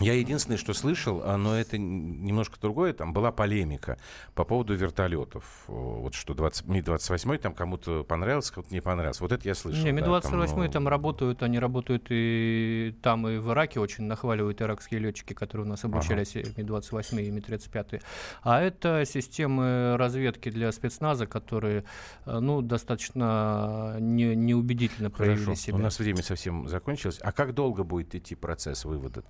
я 0.01 0.15
единственное, 0.15 0.57
что 0.57 0.73
слышал, 0.75 1.23
а, 1.25 1.37
но 1.37 1.59
это 1.59 1.79
немножко 1.79 2.59
другое, 2.61 2.93
там 2.93 3.13
была 3.13 3.31
полемика 3.31 3.99
по 4.35 4.45
поводу 4.45 4.75
вертолетов. 4.75 5.65
Вот 5.67 6.15
что 6.15 6.35
20, 6.35 6.67
Ми-28 6.67 7.39
там 7.39 7.55
кому-то 7.55 8.03
понравился, 8.03 8.55
кому-то 8.55 8.73
не 8.73 8.81
понравился. 8.81 9.23
Вот 9.23 9.33
это 9.33 9.47
я 9.47 9.55
слышал. 9.55 9.85
Не, 9.85 9.93
Ми-28 9.93 10.23
да, 10.23 10.47
там, 10.47 10.59
ну... 10.59 10.69
там 10.69 10.89
работают, 10.89 11.43
они 11.43 11.59
работают 11.59 12.07
и 12.09 12.95
там, 13.03 13.29
и 13.29 13.39
в 13.39 13.51
Ираке 13.53 13.81
очень 13.81 14.05
нахваливают 14.05 14.63
иракские 14.63 15.01
летчики, 15.01 15.35
которые 15.35 15.67
у 15.67 15.69
нас 15.69 15.85
обучались 15.85 16.37
ага. 16.37 16.49
Ми-28 16.57 17.23
и 17.23 17.31
Ми-35. 17.31 18.03
А 18.43 18.61
это 18.61 19.05
системы 19.05 19.97
разведки 19.99 20.51
для 20.51 20.73
спецназа, 20.73 21.27
которые, 21.27 21.85
э, 22.25 22.39
ну, 22.39 22.63
достаточно 22.63 23.97
не, 24.01 24.35
неубедительно 24.35 25.11
проявили 25.11 25.45
Хорошо. 25.45 25.61
себя. 25.61 25.77
У 25.77 25.81
нас 25.81 25.99
время 25.99 26.23
совсем 26.23 26.67
закончилось. 26.69 27.19
А 27.23 27.33
как 27.33 27.55
долго 27.55 27.85
будет 27.85 28.15
идти 28.15 28.35
процесс 28.35 28.85
вывода 28.85 29.23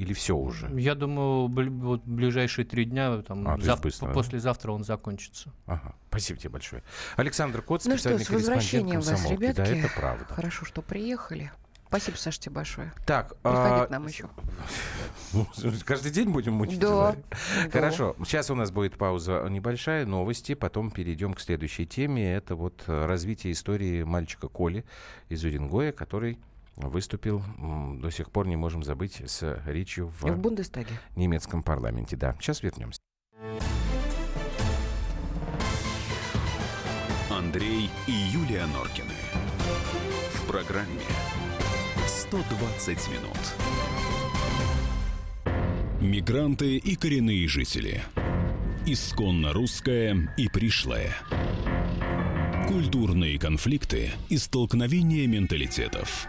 или 0.00 0.14
все 0.14 0.34
уже? 0.34 0.70
Я 0.80 0.94
думаю, 0.94 1.48
вот 1.48 2.04
ближайшие 2.04 2.64
три 2.64 2.86
дня, 2.86 3.20
там, 3.20 3.46
а, 3.46 3.58
зав... 3.58 3.82
быстро, 3.82 4.12
послезавтра 4.12 4.72
он 4.72 4.82
закончится. 4.82 5.52
Ага. 5.66 5.94
Спасибо 6.08 6.40
тебе 6.40 6.50
большое. 6.50 6.82
Александр 7.16 7.60
Кот, 7.60 7.84
ну 7.84 7.98
что, 7.98 8.18
с 8.18 8.30
возвращением 8.30 9.00
вас, 9.00 9.30
ребятки. 9.30 9.56
Да, 9.58 9.66
это 9.66 9.90
правда. 9.94 10.24
Хорошо, 10.24 10.64
что 10.64 10.80
приехали. 10.80 11.52
Спасибо, 11.88 12.16
Саша, 12.16 12.40
тебе 12.40 12.54
большое. 12.54 12.92
Так, 13.04 13.36
Приходи 13.42 13.82
а... 13.82 13.86
к 13.86 13.90
нам 13.90 14.06
еще. 14.06 14.30
Каждый 15.84 16.12
день 16.12 16.30
будем 16.30 16.54
мучить? 16.54 16.78
Да. 16.78 17.16
Хорошо. 17.70 18.16
Сейчас 18.24 18.50
у 18.50 18.54
нас 18.54 18.70
будет 18.70 18.96
пауза 18.96 19.44
небольшая, 19.50 20.06
новости, 20.06 20.54
потом 20.54 20.92
перейдем 20.92 21.34
к 21.34 21.40
следующей 21.40 21.86
теме. 21.86 22.32
Это 22.32 22.54
вот 22.54 22.84
развитие 22.86 23.52
истории 23.52 24.04
мальчика 24.04 24.48
Коли 24.48 24.84
из 25.28 25.44
Уренгоя, 25.44 25.90
который 25.92 26.38
выступил, 26.76 27.42
до 27.98 28.10
сих 28.10 28.30
пор 28.30 28.46
не 28.46 28.56
можем 28.56 28.82
забыть, 28.82 29.22
с 29.26 29.62
речью 29.66 30.08
в, 30.08 30.22
в 30.22 30.38
Бундестаге. 30.38 30.92
немецком 31.16 31.62
парламенте. 31.62 32.16
Да, 32.16 32.36
сейчас 32.40 32.62
вернемся. 32.62 33.00
Андрей 37.30 37.90
и 38.06 38.12
Юлия 38.12 38.66
Норкины. 38.66 39.14
В 40.34 40.46
программе 40.46 41.00
120 42.06 43.08
минут. 43.08 43.38
Мигранты 46.00 46.76
и 46.76 46.96
коренные 46.96 47.46
жители. 47.48 48.02
Исконно 48.86 49.52
русская 49.52 50.32
и 50.36 50.48
пришлая. 50.48 51.14
Культурные 52.68 53.38
конфликты 53.38 54.12
и 54.28 54.38
столкновения 54.38 55.26
менталитетов. 55.26 56.28